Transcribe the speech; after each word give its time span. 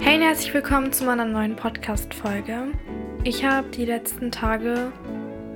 Hey 0.00 0.16
und 0.16 0.22
herzlich 0.22 0.54
willkommen 0.54 0.92
zu 0.92 1.04
meiner 1.04 1.26
neuen 1.26 1.56
Podcast-Folge. 1.56 2.72
Ich 3.22 3.44
habe 3.44 3.68
die 3.68 3.84
letzten 3.84 4.32
Tage 4.32 4.92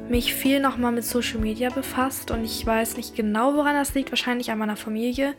mich 0.09 0.35
viel 0.35 0.61
nochmal 0.61 0.93
mit 0.93 1.05
Social 1.05 1.41
Media 1.41 1.71
befasst 1.71 2.31
und 2.31 2.45
ich 2.45 2.65
weiß 2.65 2.99
nicht 2.99 3.17
genau, 3.17 3.55
woran 3.55 3.75
das 3.75 3.95
liegt. 3.95 4.13
Wahrscheinlich 4.13 4.51
an 4.51 4.59
meiner 4.59 4.77
Familie, 4.77 5.35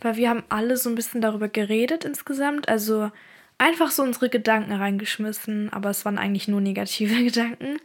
weil 0.00 0.16
wir 0.16 0.30
haben 0.30 0.42
alle 0.48 0.78
so 0.78 0.88
ein 0.88 0.94
bisschen 0.94 1.20
darüber 1.20 1.48
geredet 1.48 2.04
insgesamt. 2.06 2.68
Also 2.68 3.10
einfach 3.58 3.90
so 3.90 4.02
unsere 4.02 4.30
Gedanken 4.30 4.72
reingeschmissen, 4.72 5.70
aber 5.72 5.90
es 5.90 6.04
waren 6.06 6.18
eigentlich 6.18 6.48
nur 6.48 6.62
negative 6.62 7.14
Gedanken. 7.24 7.78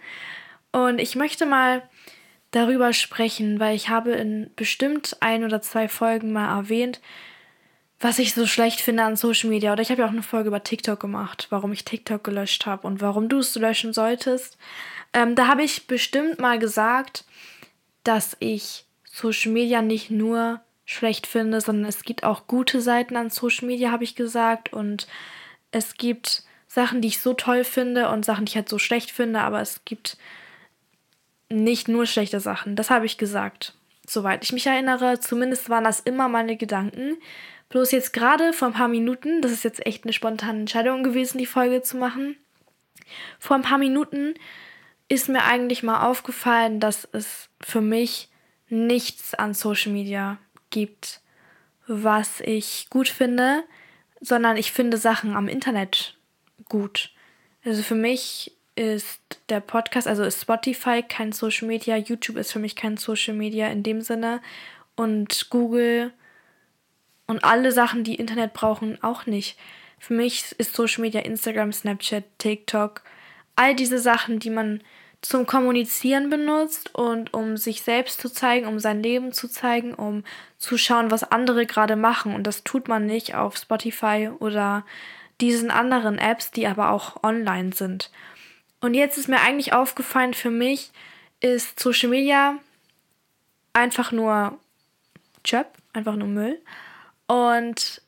Und 0.71 0.99
ich 0.99 1.17
möchte 1.17 1.45
mal 1.45 1.83
darüber 2.51 2.93
sprechen, 2.93 3.59
weil 3.59 3.75
ich 3.75 3.89
habe 3.89 4.11
in 4.11 4.51
bestimmt 4.55 5.17
ein 5.19 5.43
oder 5.43 5.61
zwei 5.61 5.89
Folgen 5.89 6.31
mal 6.31 6.57
erwähnt, 6.57 7.01
was 8.01 8.17
ich 8.17 8.33
so 8.33 8.47
schlecht 8.47 8.81
finde 8.81 9.03
an 9.03 9.15
Social 9.15 9.49
Media. 9.49 9.71
Oder 9.71 9.83
ich 9.83 9.91
habe 9.91 10.01
ja 10.01 10.07
auch 10.07 10.11
eine 10.11 10.23
Folge 10.23 10.47
über 10.47 10.63
TikTok 10.63 10.99
gemacht, 10.99 11.47
warum 11.51 11.71
ich 11.71 11.85
TikTok 11.85 12.23
gelöscht 12.23 12.65
habe 12.65 12.87
und 12.87 12.99
warum 12.99 13.29
du 13.29 13.39
es 13.39 13.55
löschen 13.55 13.93
solltest. 13.93 14.57
Ähm, 15.13 15.35
da 15.35 15.47
habe 15.47 15.63
ich 15.63 15.87
bestimmt 15.87 16.39
mal 16.39 16.57
gesagt, 16.57 17.25
dass 18.03 18.35
ich 18.39 18.85
Social 19.03 19.51
Media 19.51 19.81
nicht 19.81 20.09
nur 20.09 20.61
schlecht 20.85 21.27
finde, 21.27 21.61
sondern 21.61 21.85
es 21.85 22.03
gibt 22.03 22.23
auch 22.23 22.47
gute 22.47 22.81
Seiten 22.81 23.15
an 23.15 23.29
Social 23.29 23.67
Media, 23.67 23.91
habe 23.91 24.03
ich 24.03 24.15
gesagt. 24.15 24.73
Und 24.73 25.07
es 25.69 25.93
gibt 25.95 26.43
Sachen, 26.67 27.01
die 27.01 27.09
ich 27.09 27.19
so 27.19 27.33
toll 27.33 27.63
finde 27.63 28.09
und 28.09 28.25
Sachen, 28.25 28.45
die 28.45 28.51
ich 28.51 28.55
halt 28.55 28.69
so 28.69 28.79
schlecht 28.79 29.11
finde, 29.11 29.41
aber 29.41 29.61
es 29.61 29.85
gibt 29.85 30.17
nicht 31.49 31.87
nur 31.87 32.05
schlechte 32.05 32.39
Sachen. 32.39 32.75
Das 32.75 32.89
habe 32.89 33.05
ich 33.05 33.17
gesagt. 33.17 33.75
Soweit 34.11 34.43
ich 34.43 34.51
mich 34.51 34.67
erinnere, 34.67 35.21
zumindest 35.21 35.69
waren 35.69 35.85
das 35.85 36.01
immer 36.01 36.27
meine 36.27 36.57
Gedanken. 36.57 37.15
Bloß 37.69 37.91
jetzt 37.91 38.11
gerade 38.11 38.51
vor 38.51 38.67
ein 38.67 38.73
paar 38.73 38.89
Minuten, 38.89 39.41
das 39.41 39.53
ist 39.53 39.63
jetzt 39.63 39.85
echt 39.85 40.03
eine 40.03 40.11
spontane 40.11 40.59
Entscheidung 40.59 41.01
gewesen, 41.01 41.37
die 41.37 41.45
Folge 41.45 41.81
zu 41.81 41.95
machen. 41.95 42.35
Vor 43.39 43.55
ein 43.55 43.61
paar 43.61 43.77
Minuten 43.77 44.33
ist 45.07 45.29
mir 45.29 45.45
eigentlich 45.45 45.81
mal 45.81 46.05
aufgefallen, 46.05 46.81
dass 46.81 47.07
es 47.13 47.47
für 47.61 47.79
mich 47.79 48.27
nichts 48.67 49.33
an 49.33 49.53
Social 49.53 49.93
Media 49.93 50.39
gibt, 50.71 51.21
was 51.87 52.41
ich 52.41 52.87
gut 52.89 53.07
finde, 53.07 53.63
sondern 54.19 54.57
ich 54.57 54.73
finde 54.73 54.97
Sachen 54.97 55.37
am 55.37 55.47
Internet 55.47 56.17
gut. 56.67 57.11
Also 57.63 57.81
für 57.81 57.95
mich 57.95 58.57
ist 58.81 59.21
der 59.49 59.59
Podcast, 59.59 60.07
also 60.07 60.23
ist 60.23 60.41
Spotify 60.41 61.03
kein 61.03 61.33
Social 61.33 61.67
Media, 61.67 61.95
YouTube 61.97 62.37
ist 62.37 62.51
für 62.51 62.57
mich 62.57 62.75
kein 62.75 62.97
Social 62.97 63.35
Media 63.35 63.67
in 63.67 63.83
dem 63.83 64.01
Sinne 64.01 64.41
und 64.95 65.51
Google 65.51 66.11
und 67.27 67.43
alle 67.43 67.71
Sachen, 67.71 68.03
die 68.03 68.15
Internet 68.15 68.53
brauchen, 68.53 68.97
auch 69.03 69.27
nicht. 69.27 69.55
Für 69.99 70.15
mich 70.15 70.55
ist 70.57 70.73
Social 70.73 71.01
Media 71.01 71.21
Instagram, 71.21 71.71
Snapchat, 71.71 72.23
TikTok, 72.39 73.03
all 73.55 73.75
diese 73.75 73.99
Sachen, 73.99 74.39
die 74.39 74.49
man 74.49 74.81
zum 75.21 75.45
Kommunizieren 75.45 76.31
benutzt 76.31 76.95
und 76.95 77.35
um 77.35 77.57
sich 77.57 77.83
selbst 77.83 78.19
zu 78.19 78.29
zeigen, 78.29 78.65
um 78.65 78.79
sein 78.79 79.03
Leben 79.03 79.31
zu 79.31 79.47
zeigen, 79.47 79.93
um 79.93 80.23
zu 80.57 80.79
schauen, 80.79 81.11
was 81.11 81.23
andere 81.23 81.67
gerade 81.67 81.95
machen. 81.95 82.33
Und 82.33 82.47
das 82.47 82.63
tut 82.63 82.87
man 82.87 83.05
nicht 83.05 83.35
auf 83.35 83.57
Spotify 83.57 84.31
oder 84.39 84.83
diesen 85.39 85.69
anderen 85.69 86.17
Apps, 86.17 86.49
die 86.49 86.65
aber 86.65 86.89
auch 86.89 87.23
online 87.23 87.73
sind. 87.73 88.09
Und 88.81 88.95
jetzt 88.95 89.17
ist 89.17 89.29
mir 89.29 89.39
eigentlich 89.39 89.73
aufgefallen, 89.73 90.33
für 90.33 90.49
mich 90.49 90.91
ist 91.39 91.79
Social 91.79 92.09
Media 92.09 92.55
einfach 93.73 94.11
nur 94.11 94.59
Chöp, 95.43 95.67
einfach 95.93 96.15
nur 96.15 96.27
Müll. 96.27 96.59
Und 97.27 98.01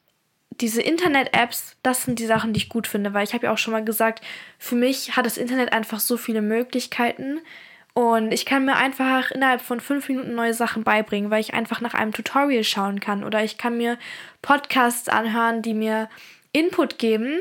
diese 0.59 0.81
Internet-Apps, 0.81 1.77
das 1.83 2.03
sind 2.03 2.19
die 2.19 2.25
Sachen, 2.25 2.53
die 2.53 2.59
ich 2.59 2.69
gut 2.69 2.87
finde, 2.87 3.13
weil 3.13 3.23
ich 3.23 3.33
habe 3.33 3.45
ja 3.45 3.53
auch 3.53 3.57
schon 3.57 3.71
mal 3.71 3.83
gesagt, 3.83 4.23
für 4.59 4.75
mich 4.75 5.15
hat 5.15 5.25
das 5.25 5.37
Internet 5.37 5.73
einfach 5.73 5.99
so 5.99 6.17
viele 6.17 6.41
Möglichkeiten. 6.41 7.39
Und 7.93 8.31
ich 8.31 8.45
kann 8.45 8.65
mir 8.65 8.75
einfach 8.75 9.29
innerhalb 9.31 9.61
von 9.61 9.79
fünf 9.79 10.09
Minuten 10.09 10.33
neue 10.33 10.55
Sachen 10.55 10.83
beibringen, 10.83 11.29
weil 11.29 11.41
ich 11.41 11.53
einfach 11.53 11.81
nach 11.81 11.93
einem 11.93 12.11
Tutorial 12.11 12.63
schauen 12.63 12.99
kann. 12.99 13.23
Oder 13.23 13.43
ich 13.43 13.59
kann 13.59 13.77
mir 13.77 13.97
Podcasts 14.41 15.09
anhören, 15.09 15.61
die 15.61 15.75
mir 15.75 16.09
Input 16.51 16.97
geben 16.97 17.39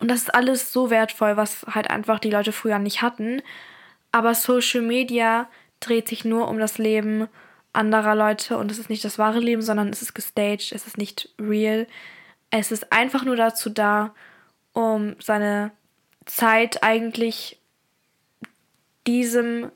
und 0.00 0.08
das 0.08 0.20
ist 0.20 0.34
alles 0.34 0.72
so 0.72 0.90
wertvoll, 0.90 1.36
was 1.36 1.66
halt 1.66 1.90
einfach 1.90 2.18
die 2.20 2.30
Leute 2.30 2.52
früher 2.52 2.78
nicht 2.78 3.02
hatten. 3.02 3.42
Aber 4.12 4.34
Social 4.34 4.82
Media 4.82 5.48
dreht 5.80 6.08
sich 6.08 6.24
nur 6.24 6.48
um 6.48 6.58
das 6.58 6.78
Leben 6.78 7.28
anderer 7.72 8.14
Leute. 8.14 8.58
Und 8.58 8.70
es 8.70 8.78
ist 8.78 8.90
nicht 8.90 9.04
das 9.04 9.18
wahre 9.18 9.40
Leben, 9.40 9.62
sondern 9.62 9.88
es 9.88 10.02
ist 10.02 10.14
gestaged, 10.14 10.72
es 10.72 10.86
ist 10.86 10.98
nicht 10.98 11.30
real. 11.40 11.86
Es 12.50 12.70
ist 12.70 12.92
einfach 12.92 13.24
nur 13.24 13.36
dazu 13.36 13.70
da, 13.70 14.14
um 14.72 15.16
seine 15.20 15.72
Zeit 16.26 16.82
eigentlich 16.82 17.58
diesem 19.06 19.70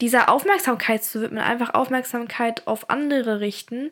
dieser 0.00 0.28
Aufmerksamkeit 0.28 1.02
zu 1.02 1.20
widmen, 1.20 1.42
einfach 1.42 1.74
Aufmerksamkeit 1.74 2.68
auf 2.68 2.88
andere 2.88 3.40
richten, 3.40 3.90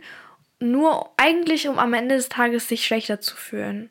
nur 0.60 1.10
eigentlich 1.16 1.66
um 1.68 1.80
am 1.80 1.94
Ende 1.94 2.14
des 2.14 2.28
Tages 2.28 2.68
sich 2.68 2.86
schlechter 2.86 3.20
zu 3.20 3.34
fühlen 3.34 3.90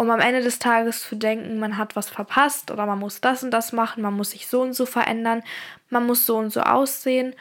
um 0.00 0.08
am 0.10 0.20
Ende 0.20 0.40
des 0.40 0.58
Tages 0.58 1.06
zu 1.06 1.14
denken, 1.14 1.58
man 1.58 1.76
hat 1.76 1.94
was 1.94 2.08
verpasst 2.08 2.70
oder 2.70 2.86
man 2.86 2.98
muss 2.98 3.20
das 3.20 3.44
und 3.44 3.50
das 3.50 3.72
machen, 3.72 4.02
man 4.02 4.14
muss 4.14 4.30
sich 4.30 4.46
so 4.46 4.62
und 4.62 4.72
so 4.72 4.86
verändern, 4.86 5.42
man 5.90 6.06
muss 6.06 6.24
so 6.24 6.38
und 6.38 6.48
so 6.48 6.62
aussehen. 6.62 7.34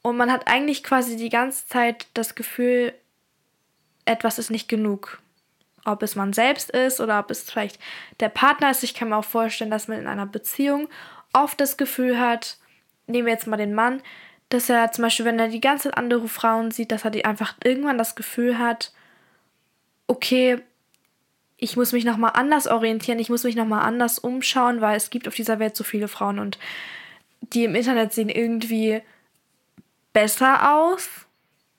Und 0.00 0.16
man 0.16 0.30
hat 0.30 0.46
eigentlich 0.46 0.84
quasi 0.84 1.16
die 1.16 1.28
ganze 1.28 1.66
Zeit 1.66 2.06
das 2.14 2.36
Gefühl, 2.36 2.94
etwas 4.04 4.38
ist 4.38 4.52
nicht 4.52 4.68
genug. 4.68 5.18
Ob 5.84 6.04
es 6.04 6.14
man 6.14 6.32
selbst 6.32 6.70
ist 6.70 7.00
oder 7.00 7.18
ob 7.18 7.32
es 7.32 7.50
vielleicht 7.50 7.80
der 8.20 8.28
Partner 8.28 8.70
ist. 8.70 8.84
Ich 8.84 8.94
kann 8.94 9.08
mir 9.08 9.16
auch 9.16 9.24
vorstellen, 9.24 9.72
dass 9.72 9.88
man 9.88 9.98
in 9.98 10.06
einer 10.06 10.26
Beziehung 10.26 10.86
oft 11.32 11.60
das 11.60 11.76
Gefühl 11.76 12.20
hat, 12.20 12.58
nehmen 13.08 13.26
wir 13.26 13.32
jetzt 13.32 13.48
mal 13.48 13.56
den 13.56 13.74
Mann, 13.74 14.00
dass 14.50 14.70
er 14.70 14.92
zum 14.92 15.02
Beispiel, 15.02 15.26
wenn 15.26 15.40
er 15.40 15.48
die 15.48 15.60
ganze 15.60 15.88
Zeit 15.88 15.98
andere 15.98 16.28
Frauen 16.28 16.70
sieht, 16.70 16.92
dass 16.92 17.04
er 17.04 17.10
die 17.10 17.24
einfach 17.24 17.56
irgendwann 17.64 17.98
das 17.98 18.14
Gefühl 18.14 18.56
hat, 18.56 18.92
okay, 20.06 20.62
ich 21.64 21.76
muss 21.76 21.92
mich 21.92 22.04
nochmal 22.04 22.32
anders 22.34 22.66
orientieren, 22.66 23.18
ich 23.18 23.30
muss 23.30 23.42
mich 23.42 23.56
nochmal 23.56 23.82
anders 23.82 24.18
umschauen, 24.18 24.82
weil 24.82 24.96
es 24.96 25.08
gibt 25.08 25.26
auf 25.26 25.34
dieser 25.34 25.58
Welt 25.58 25.74
so 25.76 25.82
viele 25.82 26.08
Frauen 26.08 26.38
und 26.38 26.58
die 27.40 27.64
im 27.64 27.74
Internet 27.74 28.12
sehen 28.12 28.28
irgendwie 28.28 29.00
besser 30.12 30.76
aus, 30.76 31.08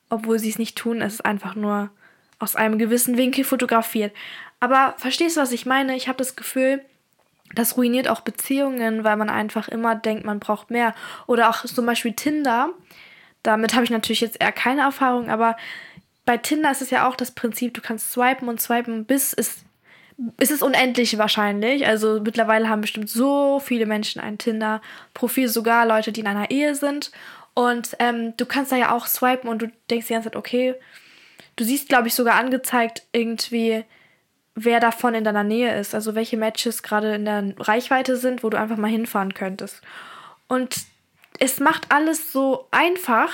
obwohl 0.10 0.40
sie 0.40 0.50
es 0.50 0.58
nicht 0.58 0.76
tun. 0.76 1.02
Es 1.02 1.16
ist 1.16 1.26
einfach 1.26 1.56
nur 1.56 1.92
aus 2.40 2.56
einem 2.56 2.80
gewissen 2.80 3.18
Winkel 3.18 3.44
fotografiert. 3.44 4.14
Aber 4.60 4.96
verstehst 4.98 5.38
du, 5.38 5.42
was 5.42 5.52
ich 5.52 5.66
meine? 5.66 5.96
Ich 5.96 6.08
habe 6.08 6.18
das 6.18 6.36
Gefühl, 6.36 6.84
das 7.54 7.78
ruiniert 7.78 8.08
auch 8.08 8.22
Beziehungen, 8.22 9.04
weil 9.04 9.18
man 9.18 9.30
einfach 9.30 9.68
immer 9.68 9.96
denkt, 9.96 10.26
man 10.26 10.40
braucht 10.40 10.72
mehr. 10.72 10.96
Oder 11.28 11.50
auch 11.50 11.64
zum 11.64 11.86
Beispiel 11.86 12.14
Tinder. 12.14 12.70
Damit 13.44 13.76
habe 13.76 13.84
ich 13.84 13.92
natürlich 13.92 14.22
jetzt 14.22 14.42
eher 14.42 14.52
keine 14.52 14.82
Erfahrung, 14.82 15.30
aber 15.30 15.56
bei 16.26 16.38
Tinder 16.38 16.72
ist 16.72 16.82
es 16.82 16.90
ja 16.90 17.08
auch 17.08 17.16
das 17.16 17.32
Prinzip, 17.32 17.74
du 17.76 17.82
kannst 17.82 18.12
swipen 18.12 18.50
und 18.50 18.60
swipen, 18.60 19.06
bis 19.06 19.34
es, 19.34 19.65
es 20.38 20.52
ist 20.52 20.64
unendlich 20.64 21.18
wahrscheinlich. 21.18 21.86
Also 21.86 22.22
mittlerweile 22.22 22.70
haben 22.70 22.82
bestimmt 22.82 23.10
so 23.10 23.60
viele 23.60 23.86
Menschen 23.86 24.22
ein 24.22 24.38
Tinder-Profil, 24.38 25.50
sogar 25.50 25.86
Leute, 25.86 26.12
die 26.12 26.22
in 26.22 26.28
einer 26.28 26.52
Ehe 26.52 26.76
sind. 26.76 27.12
Und 27.54 27.96
ähm, 28.00 28.36
du 28.38 28.46
kannst 28.46 28.72
da 28.72 28.76
ja 28.76 28.94
auch 28.94 29.08
swipen 29.08 29.50
und 29.50 29.62
du 29.62 29.72
denkst 29.90 30.08
die 30.08 30.14
ganze 30.14 30.30
Zeit, 30.30 30.36
okay, 30.36 30.76
du 31.56 31.64
siehst, 31.64 31.90
glaube 31.90 32.08
ich, 32.08 32.14
sogar 32.14 32.36
angezeigt 32.36 33.04
irgendwie, 33.12 33.84
wer 34.56 34.80
davon 34.80 35.16
in 35.16 35.24
deiner 35.24 35.44
Nähe 35.44 35.78
ist. 35.78 35.96
Also 35.96 36.16
welche 36.16 36.38
Matches 36.38 36.84
gerade 36.84 37.16
in 37.16 37.26
der 37.26 37.54
Reichweite 37.58 38.18
sind, 38.18 38.44
wo 38.44 38.50
du 38.50 38.58
einfach 38.58 38.78
mal 38.78 38.90
hinfahren 38.90 39.34
könntest. 39.34 39.82
Und 40.48 40.76
es 41.40 41.60
macht 41.60 41.92
alles 41.92 42.32
so 42.32 42.68
einfach, 42.72 43.32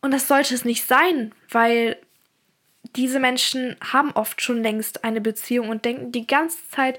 und 0.00 0.12
das 0.12 0.28
sollte 0.28 0.54
es 0.54 0.64
nicht 0.64 0.86
sein, 0.86 1.32
weil 1.50 1.96
diese 2.96 3.20
Menschen 3.20 3.76
haben 3.92 4.12
oft 4.12 4.42
schon 4.42 4.62
längst 4.62 5.04
eine 5.04 5.20
Beziehung 5.20 5.68
und 5.68 5.84
denken 5.84 6.12
die 6.12 6.26
ganze 6.26 6.58
Zeit, 6.70 6.98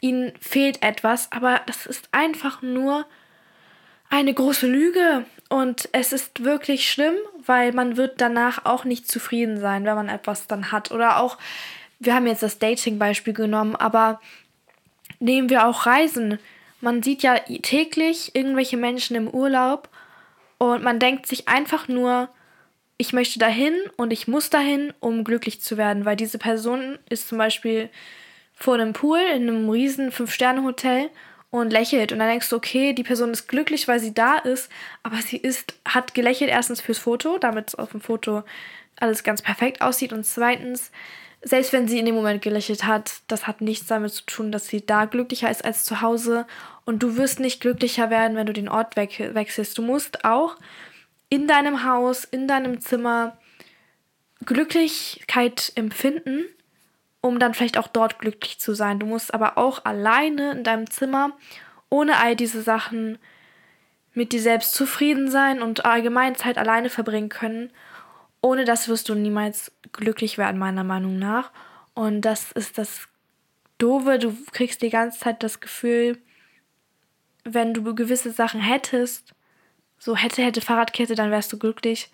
ihnen 0.00 0.32
fehlt 0.40 0.82
etwas, 0.82 1.30
aber 1.32 1.60
das 1.66 1.86
ist 1.86 2.08
einfach 2.12 2.62
nur 2.62 3.06
eine 4.10 4.34
große 4.34 4.66
Lüge 4.66 5.24
und 5.48 5.88
es 5.92 6.12
ist 6.12 6.44
wirklich 6.44 6.90
schlimm, 6.90 7.14
weil 7.46 7.72
man 7.72 7.96
wird 7.96 8.20
danach 8.20 8.64
auch 8.64 8.84
nicht 8.84 9.08
zufrieden 9.08 9.58
sein, 9.58 9.84
wenn 9.84 9.94
man 9.94 10.08
etwas 10.08 10.46
dann 10.46 10.72
hat 10.72 10.90
oder 10.90 11.18
auch 11.18 11.38
wir 11.98 12.14
haben 12.14 12.26
jetzt 12.26 12.42
das 12.42 12.58
Dating 12.58 12.98
Beispiel 12.98 13.32
genommen, 13.32 13.76
aber 13.76 14.20
nehmen 15.20 15.48
wir 15.48 15.66
auch 15.66 15.86
Reisen. 15.86 16.40
Man 16.80 17.00
sieht 17.02 17.22
ja 17.22 17.38
täglich 17.38 18.34
irgendwelche 18.34 18.76
Menschen 18.76 19.14
im 19.14 19.28
Urlaub 19.28 19.88
und 20.58 20.82
man 20.82 20.98
denkt 20.98 21.26
sich 21.26 21.48
einfach 21.48 21.86
nur, 21.86 22.28
ich 23.02 23.12
möchte 23.12 23.40
dahin 23.40 23.74
und 23.96 24.12
ich 24.12 24.28
muss 24.28 24.48
dahin, 24.48 24.94
um 25.00 25.24
glücklich 25.24 25.60
zu 25.60 25.76
werden, 25.76 26.04
weil 26.04 26.14
diese 26.14 26.38
Person 26.38 27.00
ist 27.08 27.26
zum 27.26 27.36
Beispiel 27.36 27.90
vor 28.54 28.74
einem 28.74 28.92
Pool 28.92 29.18
in 29.18 29.48
einem 29.48 29.68
riesen 29.68 30.12
Fünf-Sterne-Hotel 30.12 31.10
und 31.50 31.72
lächelt. 31.72 32.12
Und 32.12 32.20
dann 32.20 32.28
denkst 32.28 32.48
du, 32.48 32.54
okay, 32.54 32.92
die 32.92 33.02
Person 33.02 33.32
ist 33.32 33.48
glücklich, 33.48 33.88
weil 33.88 33.98
sie 33.98 34.14
da 34.14 34.36
ist, 34.36 34.70
aber 35.02 35.16
sie 35.16 35.36
ist, 35.36 35.74
hat 35.84 36.14
gelächelt 36.14 36.48
erstens 36.48 36.80
fürs 36.80 36.98
Foto, 36.98 37.38
damit 37.38 37.70
es 37.70 37.74
auf 37.74 37.90
dem 37.90 38.00
Foto 38.00 38.44
alles 39.00 39.24
ganz 39.24 39.42
perfekt 39.42 39.82
aussieht. 39.82 40.12
Und 40.12 40.24
zweitens 40.24 40.92
selbst 41.44 41.72
wenn 41.72 41.88
sie 41.88 41.98
in 41.98 42.06
dem 42.06 42.14
Moment 42.14 42.40
gelächelt 42.40 42.84
hat, 42.84 43.14
das 43.26 43.48
hat 43.48 43.62
nichts 43.62 43.88
damit 43.88 44.12
zu 44.12 44.24
tun, 44.26 44.52
dass 44.52 44.68
sie 44.68 44.86
da 44.86 45.06
glücklicher 45.06 45.50
ist 45.50 45.64
als 45.64 45.84
zu 45.84 46.00
Hause. 46.00 46.46
Und 46.84 47.02
du 47.02 47.16
wirst 47.16 47.40
nicht 47.40 47.60
glücklicher 47.60 48.10
werden, 48.10 48.36
wenn 48.36 48.46
du 48.46 48.52
den 48.52 48.68
Ort 48.68 48.94
we 48.94 49.08
wechselst. 49.34 49.76
Du 49.76 49.82
musst 49.82 50.24
auch 50.24 50.56
in 51.32 51.48
deinem 51.48 51.82
Haus, 51.82 52.24
in 52.24 52.46
deinem 52.46 52.82
Zimmer 52.82 53.38
Glücklichkeit 54.44 55.72
empfinden, 55.76 56.44
um 57.22 57.38
dann 57.38 57.54
vielleicht 57.54 57.78
auch 57.78 57.88
dort 57.88 58.18
glücklich 58.18 58.60
zu 58.60 58.74
sein. 58.74 58.98
Du 58.98 59.06
musst 59.06 59.32
aber 59.32 59.56
auch 59.56 59.86
alleine 59.86 60.52
in 60.52 60.62
deinem 60.62 60.90
Zimmer, 60.90 61.32
ohne 61.88 62.18
all 62.18 62.36
diese 62.36 62.60
Sachen, 62.60 63.16
mit 64.12 64.34
dir 64.34 64.42
selbst 64.42 64.74
zufrieden 64.74 65.30
sein 65.30 65.62
und 65.62 65.86
allgemein 65.86 66.34
Zeit 66.34 66.58
alleine 66.58 66.90
verbringen 66.90 67.30
können. 67.30 67.70
Ohne 68.42 68.66
das 68.66 68.88
wirst 68.88 69.08
du 69.08 69.14
niemals 69.14 69.72
glücklich 69.92 70.36
werden, 70.36 70.58
meiner 70.58 70.84
Meinung 70.84 71.18
nach. 71.18 71.50
Und 71.94 72.20
das 72.20 72.52
ist 72.52 72.76
das 72.76 73.08
Doofe. 73.78 74.18
Du 74.18 74.36
kriegst 74.52 74.82
die 74.82 74.90
ganze 74.90 75.18
Zeit 75.18 75.42
das 75.42 75.60
Gefühl, 75.60 76.18
wenn 77.44 77.72
du 77.72 77.94
gewisse 77.94 78.32
Sachen 78.32 78.60
hättest, 78.60 79.34
so 80.02 80.16
hätte, 80.16 80.42
hätte 80.42 80.60
Fahrradkette, 80.60 81.14
dann 81.14 81.30
wärst 81.30 81.52
du 81.52 81.58
glücklich 81.58 82.10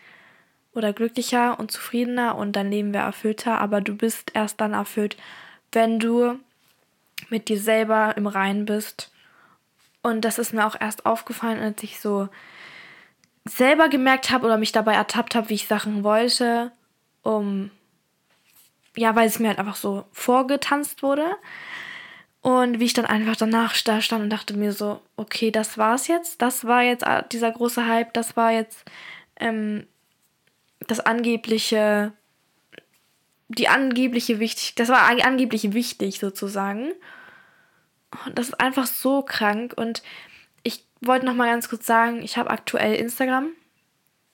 oder 0.75 0.93
glücklicher 0.93 1.59
und 1.59 1.71
zufriedener 1.71 2.37
und 2.37 2.53
dein 2.53 2.71
Leben 2.71 2.93
wäre 2.93 3.07
erfüllter. 3.07 3.59
Aber 3.59 3.81
du 3.81 3.97
bist 3.97 4.33
erst 4.35 4.61
dann 4.61 4.75
erfüllt, 4.75 5.17
wenn 5.73 5.99
du 5.99 6.39
mit 7.31 7.49
dir 7.49 7.59
selber 7.59 8.15
im 8.19 8.27
Reinen 8.27 8.67
bist 8.67 9.11
und 10.03 10.21
das 10.27 10.39
ist 10.39 10.53
mir 10.53 10.67
auch 10.67 10.77
erst 10.79 11.07
aufgefallen, 11.07 11.61
als 11.61 11.83
ich 11.83 11.99
so 11.99 12.29
selber 13.47 13.89
gemerkt 13.89 14.31
habe 14.31 14.45
oder 14.45 14.59
mich 14.59 14.73
dabei 14.73 14.93
ertappt 14.93 15.35
habe, 15.35 15.49
wie 15.49 15.55
ich 15.55 15.67
Sachen 15.67 16.05
wollte, 16.05 16.73
um 17.23 17.71
ja, 18.97 19.17
weil 19.17 19.29
es 19.29 19.39
mir 19.39 19.49
halt 19.49 19.59
einfach 19.59 19.77
so 19.77 20.05
vorgetanzt 20.13 21.03
wurde. 21.03 21.25
Und 22.49 22.81
wie 22.81 22.87
ich 22.87 22.95
dann 22.95 23.05
einfach 23.05 23.37
danach 23.37 23.77
da 23.83 24.01
stand 24.01 24.23
und 24.23 24.31
dachte 24.31 24.57
mir 24.57 24.73
so, 24.73 25.03
okay, 25.17 25.51
das 25.51 25.77
war's 25.77 26.09
jetzt. 26.09 26.41
Das 26.41 26.65
war 26.65 26.83
jetzt 26.83 27.03
äh, 27.03 27.23
dieser 27.31 27.53
große 27.53 27.87
Hype, 27.87 28.15
das 28.15 28.39
war 28.39 28.53
jetzt 28.53 28.87
ähm, 29.37 29.87
das 30.87 30.99
angebliche, 31.01 32.15
die 33.49 33.69
angebliche 33.69 34.39
wichtig, 34.41 34.75
das 34.77 34.89
war 34.89 35.03
angeblich 35.03 35.75
wichtig 35.75 36.21
sozusagen. 36.21 36.93
Und 38.25 38.39
das 38.39 38.49
ist 38.49 38.61
einfach 38.61 38.87
so 38.87 39.21
krank. 39.21 39.75
Und 39.77 40.03
ich 40.63 40.87
wollte 41.03 41.27
noch 41.27 41.35
mal 41.35 41.51
ganz 41.51 41.69
kurz 41.69 41.85
sagen, 41.85 42.23
ich 42.23 42.39
habe 42.39 42.49
aktuell 42.49 42.95
Instagram. 42.95 43.51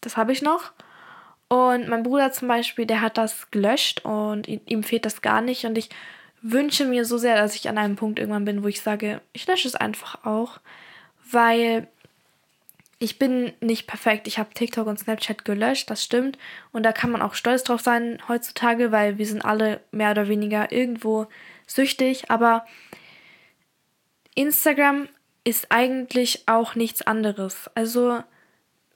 Das 0.02 0.16
habe 0.16 0.30
ich 0.30 0.40
noch. 0.40 0.70
Und 1.48 1.88
mein 1.88 2.04
Bruder 2.04 2.30
zum 2.30 2.46
Beispiel, 2.46 2.86
der 2.86 3.00
hat 3.00 3.18
das 3.18 3.50
gelöscht 3.50 4.04
und 4.04 4.46
ihm 4.46 4.84
fehlt 4.84 5.04
das 5.04 5.20
gar 5.20 5.40
nicht. 5.40 5.64
Und 5.64 5.76
ich 5.76 5.90
wünsche 6.44 6.84
mir 6.84 7.06
so 7.06 7.16
sehr, 7.16 7.36
dass 7.36 7.56
ich 7.56 7.68
an 7.68 7.78
einem 7.78 7.96
Punkt 7.96 8.18
irgendwann 8.18 8.44
bin, 8.44 8.62
wo 8.62 8.68
ich 8.68 8.82
sage, 8.82 9.22
ich 9.32 9.46
lösche 9.46 9.66
es 9.66 9.74
einfach 9.74 10.24
auch. 10.24 10.60
Weil 11.30 11.88
ich 12.98 13.18
bin 13.18 13.52
nicht 13.60 13.86
perfekt. 13.86 14.28
Ich 14.28 14.38
habe 14.38 14.52
TikTok 14.52 14.86
und 14.86 14.98
Snapchat 14.98 15.44
gelöscht, 15.44 15.90
das 15.90 16.04
stimmt. 16.04 16.38
Und 16.70 16.84
da 16.84 16.92
kann 16.92 17.10
man 17.10 17.22
auch 17.22 17.34
stolz 17.34 17.64
drauf 17.64 17.80
sein 17.80 18.18
heutzutage, 18.28 18.92
weil 18.92 19.16
wir 19.16 19.26
sind 19.26 19.44
alle 19.44 19.80
mehr 19.90 20.10
oder 20.10 20.28
weniger 20.28 20.70
irgendwo 20.70 21.26
süchtig. 21.66 22.30
Aber 22.30 22.66
Instagram 24.34 25.08
ist 25.44 25.66
eigentlich 25.70 26.44
auch 26.46 26.74
nichts 26.74 27.02
anderes. 27.02 27.70
Also, 27.74 28.22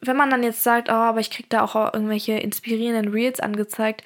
wenn 0.02 0.16
man 0.16 0.30
dann 0.30 0.42
jetzt 0.42 0.62
sagt, 0.62 0.90
oh, 0.90 0.92
aber 0.92 1.20
ich 1.20 1.30
krieg 1.30 1.48
da 1.48 1.62
auch 1.62 1.74
irgendwelche 1.94 2.32
inspirierenden 2.38 3.12
Reels 3.12 3.40
angezeigt, 3.40 4.04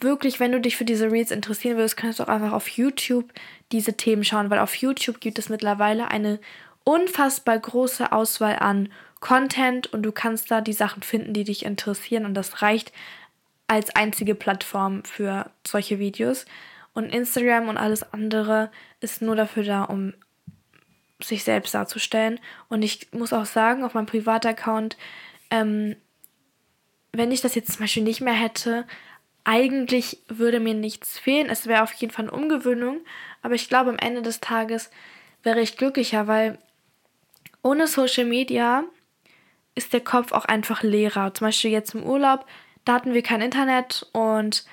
wirklich, 0.00 0.40
wenn 0.40 0.52
du 0.52 0.60
dich 0.60 0.76
für 0.76 0.84
diese 0.84 1.10
Reels 1.10 1.30
interessieren 1.30 1.76
willst, 1.76 1.96
kannst 1.96 2.18
du 2.18 2.24
auch 2.24 2.28
einfach 2.28 2.52
auf 2.52 2.68
YouTube 2.68 3.32
diese 3.72 3.96
Themen 3.96 4.24
schauen, 4.24 4.50
weil 4.50 4.58
auf 4.58 4.74
YouTube 4.74 5.20
gibt 5.20 5.38
es 5.38 5.48
mittlerweile 5.48 6.08
eine 6.08 6.38
unfassbar 6.84 7.58
große 7.58 8.12
Auswahl 8.12 8.56
an 8.58 8.90
Content 9.20 9.92
und 9.92 10.02
du 10.02 10.12
kannst 10.12 10.50
da 10.50 10.60
die 10.60 10.72
Sachen 10.72 11.02
finden, 11.02 11.32
die 11.32 11.44
dich 11.44 11.64
interessieren 11.64 12.24
und 12.24 12.34
das 12.34 12.62
reicht 12.62 12.92
als 13.66 13.94
einzige 13.96 14.34
Plattform 14.34 15.04
für 15.04 15.50
solche 15.66 15.98
Videos. 15.98 16.46
Und 16.92 17.12
Instagram 17.12 17.68
und 17.68 17.76
alles 17.76 18.12
andere 18.14 18.70
ist 19.00 19.20
nur 19.20 19.36
dafür 19.36 19.64
da, 19.64 19.82
um 19.84 20.14
sich 21.20 21.44
selbst 21.44 21.74
darzustellen. 21.74 22.40
Und 22.68 22.82
ich 22.82 23.12
muss 23.12 23.32
auch 23.32 23.44
sagen, 23.44 23.84
auf 23.84 23.94
meinem 23.94 24.06
Privataccount, 24.06 24.96
ähm, 25.50 25.96
wenn 27.12 27.32
ich 27.32 27.40
das 27.40 27.54
jetzt 27.54 27.72
zum 27.72 27.80
Beispiel 27.80 28.02
nicht 28.02 28.20
mehr 28.20 28.34
hätte, 28.34 28.86
eigentlich 29.46 30.18
würde 30.26 30.58
mir 30.58 30.74
nichts 30.74 31.20
fehlen. 31.20 31.48
Es 31.48 31.68
wäre 31.68 31.84
auf 31.84 31.92
jeden 31.92 32.12
Fall 32.12 32.24
eine 32.24 32.36
Umgewöhnung. 32.36 33.00
Aber 33.42 33.54
ich 33.54 33.68
glaube, 33.68 33.90
am 33.90 33.98
Ende 33.98 34.20
des 34.20 34.40
Tages 34.40 34.90
wäre 35.44 35.60
ich 35.60 35.76
glücklicher, 35.76 36.26
weil 36.26 36.58
ohne 37.62 37.86
Social 37.86 38.24
Media 38.24 38.82
ist 39.76 39.92
der 39.92 40.00
Kopf 40.00 40.32
auch 40.32 40.46
einfach 40.46 40.82
leerer. 40.82 41.32
Zum 41.32 41.46
Beispiel 41.46 41.70
jetzt 41.70 41.94
im 41.94 42.02
Urlaub, 42.02 42.44
da 42.84 42.94
hatten 42.94 43.14
wir 43.14 43.22
kein 43.22 43.40
Internet 43.40 44.08
und 44.12 44.64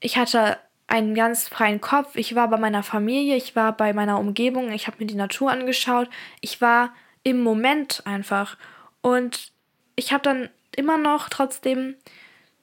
ich 0.00 0.16
hatte 0.16 0.58
einen 0.86 1.14
ganz 1.14 1.48
freien 1.48 1.82
Kopf. 1.82 2.16
Ich 2.16 2.34
war 2.34 2.48
bei 2.48 2.56
meiner 2.56 2.82
Familie, 2.82 3.36
ich 3.36 3.56
war 3.56 3.76
bei 3.76 3.92
meiner 3.92 4.18
Umgebung, 4.18 4.72
ich 4.72 4.86
habe 4.86 4.96
mir 5.00 5.06
die 5.06 5.14
Natur 5.14 5.50
angeschaut. 5.50 6.08
Ich 6.40 6.62
war 6.62 6.94
im 7.24 7.42
Moment 7.42 8.02
einfach. 8.06 8.56
Und 9.02 9.52
ich 9.96 10.14
habe 10.14 10.22
dann 10.22 10.48
immer 10.74 10.96
noch 10.96 11.28
trotzdem 11.28 11.96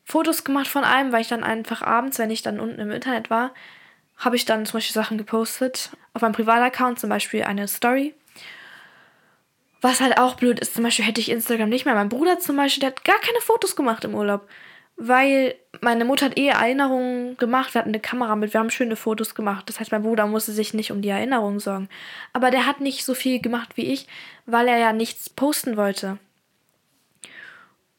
Fotos 0.09 0.43
gemacht 0.43 0.67
von 0.67 0.83
allem, 0.83 1.11
weil 1.11 1.21
ich 1.21 1.27
dann 1.27 1.43
einfach 1.43 1.81
abends, 1.81 2.19
wenn 2.19 2.31
ich 2.31 2.41
dann 2.41 2.59
unten 2.59 2.79
im 2.79 2.91
Internet 2.91 3.29
war, 3.29 3.51
habe 4.17 4.35
ich 4.35 4.45
dann 4.45 4.65
zum 4.65 4.77
Beispiel 4.77 4.93
Sachen 4.93 5.17
gepostet. 5.17 5.91
Auf 6.13 6.21
meinem 6.21 6.33
Privataccount 6.33 6.99
zum 6.99 7.09
Beispiel 7.09 7.43
eine 7.43 7.67
Story. 7.67 8.13
Was 9.81 10.01
halt 10.01 10.17
auch 10.17 10.35
blöd 10.35 10.59
ist, 10.59 10.73
zum 10.73 10.83
Beispiel 10.83 11.05
hätte 11.05 11.21
ich 11.21 11.29
Instagram 11.29 11.69
nicht 11.69 11.85
mehr. 11.85 11.95
Mein 11.95 12.09
Bruder 12.09 12.39
zum 12.39 12.57
Beispiel, 12.57 12.81
der 12.81 12.89
hat 12.89 13.05
gar 13.05 13.19
keine 13.19 13.39
Fotos 13.39 13.75
gemacht 13.75 14.03
im 14.03 14.15
Urlaub 14.15 14.47
weil 14.99 15.55
meine 15.79 16.03
Mutter 16.03 16.25
hat 16.25 16.37
eh 16.37 16.49
Erinnerungen 16.49 17.37
gemacht. 17.37 17.73
Wir 17.73 17.79
hatten 17.79 17.89
eine 17.89 18.01
Kamera 18.01 18.35
mit, 18.35 18.53
wir 18.53 18.59
haben 18.59 18.69
schöne 18.69 18.97
Fotos 18.97 19.33
gemacht. 19.33 19.69
Das 19.69 19.79
heißt, 19.79 19.93
mein 19.93 20.03
Bruder 20.03 20.27
musste 20.27 20.51
sich 20.51 20.73
nicht 20.73 20.91
um 20.91 21.01
die 21.01 21.09
Erinnerungen 21.09 21.61
sorgen. 21.61 21.87
Aber 22.33 22.51
der 22.51 22.65
hat 22.65 22.81
nicht 22.81 23.05
so 23.05 23.13
viel 23.13 23.41
gemacht 23.41 23.69
wie 23.75 23.93
ich, 23.93 24.07
weil 24.45 24.67
er 24.67 24.77
ja 24.77 24.91
nichts 24.91 25.29
posten 25.29 25.77
wollte. 25.77 26.17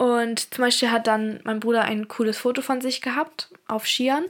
Und 0.01 0.55
zum 0.55 0.65
Beispiel 0.65 0.91
hat 0.91 1.07
dann 1.07 1.41
mein 1.45 1.61
Bruder 1.61 1.83
ein 1.83 2.09
cooles 2.09 2.39
Foto 2.39 2.63
von 2.63 2.81
sich 2.81 3.03
gehabt 3.03 3.51
auf 3.69 3.87
Skiern, 3.87 4.25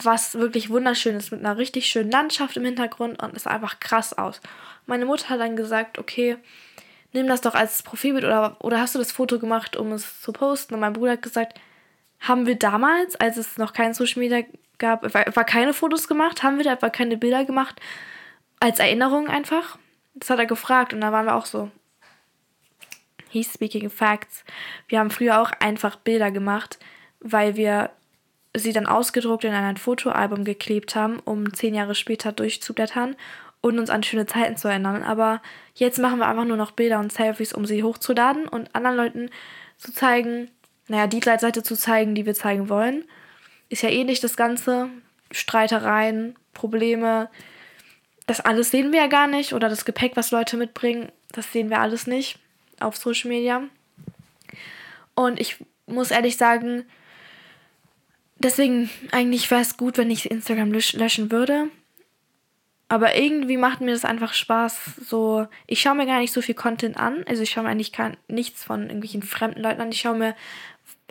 was 0.00 0.38
wirklich 0.38 0.70
wunderschön 0.70 1.16
ist, 1.16 1.32
mit 1.32 1.40
einer 1.40 1.58
richtig 1.58 1.86
schönen 1.86 2.12
Landschaft 2.12 2.56
im 2.56 2.64
Hintergrund 2.64 3.20
und 3.20 3.36
es 3.36 3.42
sah 3.42 3.50
einfach 3.50 3.80
krass 3.80 4.16
aus. 4.16 4.40
Meine 4.86 5.06
Mutter 5.06 5.30
hat 5.30 5.40
dann 5.40 5.56
gesagt, 5.56 5.98
okay, 5.98 6.36
nimm 7.12 7.26
das 7.26 7.40
doch 7.40 7.56
als 7.56 7.82
Profilbild 7.82 8.26
oder, 8.26 8.58
oder 8.60 8.78
hast 8.78 8.94
du 8.94 9.00
das 9.00 9.10
Foto 9.10 9.40
gemacht, 9.40 9.76
um 9.76 9.90
es 9.90 10.20
zu 10.20 10.32
posten? 10.32 10.74
Und 10.74 10.80
mein 10.80 10.92
Bruder 10.92 11.12
hat 11.14 11.22
gesagt, 11.22 11.58
haben 12.20 12.46
wir 12.46 12.54
damals, 12.54 13.16
als 13.16 13.38
es 13.38 13.58
noch 13.58 13.72
kein 13.72 13.94
Social 13.94 14.20
Media 14.20 14.44
gab, 14.78 15.02
einfach 15.02 15.46
keine 15.46 15.74
Fotos 15.74 16.06
gemacht, 16.06 16.44
haben 16.44 16.58
wir 16.58 16.64
da 16.64 16.70
einfach 16.70 16.92
keine 16.92 17.16
Bilder 17.16 17.44
gemacht, 17.44 17.80
als 18.60 18.78
Erinnerung 18.78 19.26
einfach. 19.26 19.80
Das 20.14 20.30
hat 20.30 20.38
er 20.38 20.46
gefragt 20.46 20.94
und 20.94 21.00
da 21.00 21.10
waren 21.10 21.26
wir 21.26 21.34
auch 21.34 21.46
so. 21.46 21.72
He's 23.28 23.52
speaking 23.52 23.90
facts. 23.90 24.44
Wir 24.88 24.98
haben 24.98 25.10
früher 25.10 25.40
auch 25.40 25.50
einfach 25.60 25.96
Bilder 25.96 26.30
gemacht, 26.30 26.78
weil 27.20 27.56
wir 27.56 27.90
sie 28.54 28.72
dann 28.72 28.86
ausgedruckt 28.86 29.44
in 29.44 29.52
ein 29.52 29.76
Fotoalbum 29.76 30.44
geklebt 30.44 30.96
haben, 30.96 31.20
um 31.20 31.52
zehn 31.52 31.74
Jahre 31.74 31.94
später 31.94 32.32
durchzublättern 32.32 33.16
und 33.60 33.78
uns 33.78 33.90
an 33.90 34.02
schöne 34.02 34.26
Zeiten 34.26 34.56
zu 34.56 34.68
erinnern. 34.68 35.02
Aber 35.02 35.42
jetzt 35.74 35.98
machen 35.98 36.18
wir 36.18 36.28
einfach 36.28 36.44
nur 36.44 36.56
noch 36.56 36.70
Bilder 36.70 36.98
und 36.98 37.12
Selfies, 37.12 37.52
um 37.52 37.66
sie 37.66 37.82
hochzuladen 37.82 38.48
und 38.48 38.74
anderen 38.74 38.96
Leuten 38.96 39.30
zu 39.76 39.92
zeigen, 39.92 40.50
naja, 40.88 41.06
die 41.06 41.20
Seite 41.20 41.62
zu 41.62 41.76
zeigen, 41.76 42.14
die 42.14 42.24
wir 42.24 42.34
zeigen 42.34 42.68
wollen. 42.68 43.04
Ist 43.68 43.82
ja 43.82 43.90
ähnlich 43.90 44.20
das 44.20 44.36
Ganze. 44.36 44.88
Streitereien, 45.30 46.36
Probleme. 46.54 47.28
Das 48.26 48.40
alles 48.40 48.70
sehen 48.70 48.92
wir 48.92 49.00
ja 49.00 49.06
gar 49.08 49.26
nicht. 49.26 49.52
Oder 49.52 49.68
das 49.68 49.84
Gepäck, 49.84 50.16
was 50.16 50.30
Leute 50.30 50.56
mitbringen, 50.56 51.12
das 51.32 51.52
sehen 51.52 51.68
wir 51.68 51.80
alles 51.80 52.06
nicht 52.06 52.40
auf 52.80 52.96
Social 52.96 53.28
Media. 53.28 53.62
Und 55.14 55.40
ich 55.40 55.56
muss 55.86 56.10
ehrlich 56.10 56.36
sagen, 56.36 56.84
deswegen 58.38 58.90
eigentlich 59.10 59.50
wäre 59.50 59.62
es 59.62 59.76
gut, 59.76 59.98
wenn 59.98 60.10
ich 60.10 60.30
Instagram 60.30 60.72
löschen 60.72 61.30
würde. 61.30 61.68
Aber 62.90 63.16
irgendwie 63.16 63.58
macht 63.58 63.80
mir 63.80 63.92
das 63.92 64.04
einfach 64.04 64.32
Spaß. 64.32 64.96
So, 65.04 65.46
ich 65.66 65.80
schaue 65.80 65.94
mir 65.94 66.06
gar 66.06 66.20
nicht 66.20 66.32
so 66.32 66.40
viel 66.40 66.54
Content 66.54 66.96
an. 66.96 67.22
Also 67.28 67.42
ich 67.42 67.50
schaue 67.50 67.64
mir 67.64 67.70
eigentlich 67.70 67.92
gar 67.92 68.12
nichts 68.28 68.64
von 68.64 68.82
irgendwelchen 68.84 69.22
fremden 69.22 69.62
Leuten 69.62 69.82
an. 69.82 69.92
Ich 69.92 70.00
schaue 70.00 70.16
mir 70.16 70.34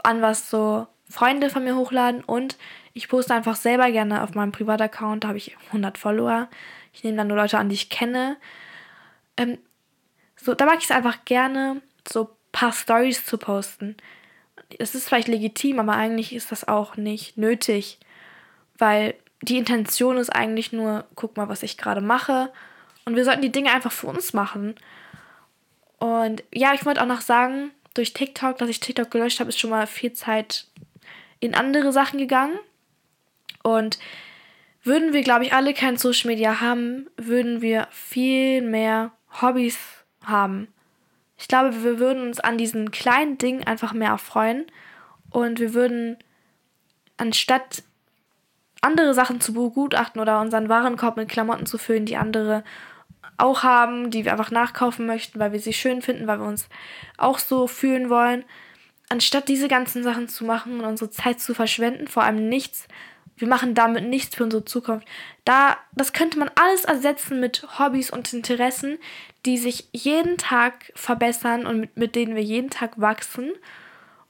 an, 0.03 0.21
was 0.21 0.49
so 0.49 0.87
Freunde 1.09 1.49
von 1.49 1.63
mir 1.63 1.75
hochladen 1.75 2.23
und 2.23 2.57
ich 2.93 3.07
poste 3.07 3.33
einfach 3.33 3.55
selber 3.55 3.91
gerne 3.91 4.23
auf 4.23 4.33
meinem 4.33 4.51
Privataccount, 4.51 5.23
da 5.23 5.29
habe 5.29 5.37
ich 5.37 5.55
100 5.67 5.97
Follower. 5.97 6.49
Ich 6.93 7.03
nehme 7.03 7.17
dann 7.17 7.27
nur 7.27 7.37
Leute 7.37 7.57
an, 7.57 7.69
die 7.69 7.75
ich 7.75 7.89
kenne. 7.89 8.37
Ähm, 9.37 9.59
so, 10.37 10.53
da 10.53 10.65
mag 10.65 10.77
ich 10.77 10.85
es 10.85 10.91
einfach 10.91 11.25
gerne, 11.25 11.81
so 12.07 12.23
ein 12.23 12.29
paar 12.51 12.71
Stories 12.71 13.25
zu 13.25 13.37
posten. 13.37 13.97
Es 14.79 14.95
ist 14.95 15.07
vielleicht 15.07 15.27
legitim, 15.27 15.79
aber 15.79 15.93
eigentlich 15.93 16.33
ist 16.33 16.51
das 16.51 16.67
auch 16.67 16.97
nicht 16.97 17.37
nötig, 17.37 17.99
weil 18.77 19.15
die 19.41 19.57
Intention 19.57 20.17
ist 20.17 20.29
eigentlich 20.29 20.73
nur, 20.73 21.05
guck 21.15 21.37
mal, 21.37 21.49
was 21.49 21.63
ich 21.63 21.77
gerade 21.77 22.01
mache. 22.01 22.51
Und 23.05 23.15
wir 23.15 23.23
sollten 23.23 23.41
die 23.41 23.51
Dinge 23.51 23.71
einfach 23.71 23.91
für 23.91 24.07
uns 24.07 24.33
machen. 24.33 24.75
Und 25.99 26.43
ja, 26.53 26.73
ich 26.73 26.85
wollte 26.85 27.01
auch 27.01 27.07
noch 27.07 27.21
sagen, 27.21 27.71
durch 27.93 28.13
TikTok, 28.13 28.57
dass 28.57 28.69
ich 28.69 28.79
TikTok 28.79 29.09
gelöscht 29.09 29.39
habe, 29.39 29.49
ist 29.49 29.59
schon 29.59 29.69
mal 29.69 29.87
viel 29.87 30.13
Zeit 30.13 30.67
in 31.39 31.55
andere 31.55 31.91
Sachen 31.91 32.19
gegangen. 32.19 32.57
Und 33.63 33.99
würden 34.83 35.13
wir, 35.13 35.21
glaube 35.21 35.45
ich, 35.45 35.53
alle 35.53 35.73
kein 35.73 35.97
Social 35.97 36.29
Media 36.29 36.61
haben, 36.61 37.07
würden 37.17 37.61
wir 37.61 37.87
viel 37.91 38.61
mehr 38.61 39.11
Hobbys 39.41 39.77
haben. 40.27 40.67
Ich 41.37 41.47
glaube, 41.47 41.83
wir 41.83 41.99
würden 41.99 42.27
uns 42.27 42.39
an 42.39 42.57
diesen 42.57 42.91
kleinen 42.91 43.37
Dingen 43.37 43.63
einfach 43.63 43.93
mehr 43.93 44.09
erfreuen 44.09 44.65
und 45.29 45.59
wir 45.59 45.73
würden 45.73 46.17
anstatt 47.17 47.83
andere 48.81 49.13
Sachen 49.13 49.41
zu 49.41 49.53
begutachten 49.53 50.21
oder 50.21 50.41
unseren 50.41 50.69
Warenkorb 50.69 51.17
mit 51.17 51.29
Klamotten 51.29 51.65
zu 51.65 51.77
füllen, 51.77 52.05
die 52.05 52.17
andere 52.17 52.63
auch 53.37 53.63
haben, 53.63 54.09
die 54.09 54.25
wir 54.25 54.31
einfach 54.31 54.51
nachkaufen 54.51 55.05
möchten, 55.05 55.39
weil 55.39 55.51
wir 55.51 55.59
sie 55.59 55.73
schön 55.73 56.01
finden, 56.01 56.27
weil 56.27 56.39
wir 56.39 56.47
uns 56.47 56.69
auch 57.17 57.37
so 57.39 57.67
fühlen 57.67 58.09
wollen, 58.09 58.43
anstatt 59.09 59.47
diese 59.47 59.67
ganzen 59.67 60.03
Sachen 60.03 60.27
zu 60.27 60.43
machen 60.43 60.79
und 60.79 60.85
unsere 60.85 61.11
Zeit 61.11 61.39
zu 61.39 61.53
verschwenden, 61.53 62.07
vor 62.07 62.23
allem 62.23 62.49
nichts, 62.49 62.87
wir 63.37 63.47
machen 63.47 63.73
damit 63.73 64.07
nichts 64.07 64.35
für 64.35 64.43
unsere 64.43 64.65
Zukunft. 64.65 65.07
Da, 65.45 65.77
das 65.93 66.13
könnte 66.13 66.39
man 66.39 66.51
alles 66.55 66.85
ersetzen 66.85 67.39
mit 67.39 67.65
Hobbys 67.79 68.09
und 68.09 68.33
Interessen, 68.33 68.97
die 69.45 69.57
sich 69.57 69.87
jeden 69.93 70.37
Tag 70.37 70.91
verbessern 70.95 71.65
und 71.65 71.79
mit, 71.79 71.97
mit 71.97 72.15
denen 72.15 72.35
wir 72.35 72.43
jeden 72.43 72.69
Tag 72.69 72.99
wachsen 72.99 73.51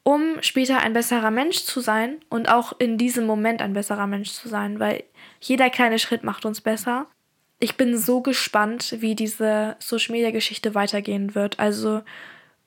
um 0.07 0.41
später 0.41 0.79
ein 0.79 0.93
besserer 0.93 1.31
Mensch 1.31 1.65
zu 1.65 1.81
sein 1.81 2.19
und 2.29 2.47
auch 2.47 2.71
in 2.79 2.97
diesem 2.97 3.25
Moment 3.25 3.61
ein 3.61 3.73
besserer 3.73 4.07
Mensch 4.07 4.31
zu 4.31 4.47
sein, 4.47 4.79
weil 4.79 5.03
jeder 5.41 5.69
kleine 5.69 5.99
Schritt 5.99 6.23
macht 6.23 6.45
uns 6.45 6.61
besser. 6.61 7.07
Ich 7.59 7.75
bin 7.75 7.97
so 7.97 8.21
gespannt, 8.21 8.95
wie 8.99 9.15
diese 9.15 9.75
Social 9.79 10.13
Media 10.13 10.31
Geschichte 10.31 10.75
weitergehen 10.75 11.35
wird. 11.35 11.59
Also 11.59 12.03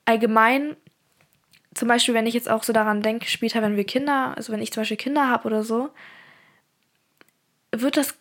allgemein, 0.05 0.75
zum 1.73 1.87
Beispiel, 1.87 2.13
wenn 2.13 2.27
ich 2.27 2.35
jetzt 2.35 2.47
auch 2.47 2.61
so 2.61 2.73
daran 2.73 3.01
denke, 3.01 3.25
später, 3.25 3.63
wenn 3.63 3.75
wir 3.75 3.85
Kinder, 3.85 4.37
also 4.37 4.53
wenn 4.53 4.61
ich 4.61 4.71
zum 4.71 4.81
Beispiel 4.81 4.97
Kinder 4.97 5.27
habe 5.27 5.47
oder 5.47 5.63
so, 5.63 5.89
wird 7.71 7.97
das 7.97 8.15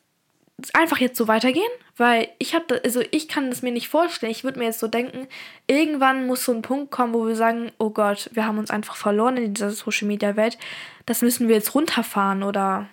einfach 0.75 0.99
jetzt 0.99 1.16
so 1.16 1.28
weitergehen, 1.28 1.71
weil 1.97 2.28
ich 2.38 2.54
habe, 2.54 2.80
also 2.85 3.02
ich 3.11 3.28
kann 3.28 3.49
es 3.49 3.62
mir 3.62 3.73
nicht 3.73 3.88
vorstellen. 3.88 4.33
Ich 4.33 4.45
würde 4.45 4.59
mir 4.59 4.66
jetzt 4.66 4.80
so 4.80 4.88
denken, 4.88 5.26
irgendwann 5.66 6.26
muss 6.26 6.45
so 6.45 6.52
ein 6.52 6.62
Punkt 6.62 6.90
kommen, 6.90 7.14
wo 7.14 7.26
wir 7.26 7.37
sagen, 7.37 7.73
oh 7.78 7.90
Gott, 7.90 8.30
wir 8.33 8.47
haben 8.47 8.59
uns 8.59 8.71
einfach 8.71 8.97
verloren 8.97 9.37
in 9.37 9.54
dieser 9.54 9.71
Social 9.71 10.07
Media 10.09 10.37
Welt. 10.37 10.59
Das 11.07 11.23
müssen 11.23 11.49
wir 11.49 11.57
jetzt 11.57 11.75
runterfahren 11.75 12.42
oder 12.42 12.88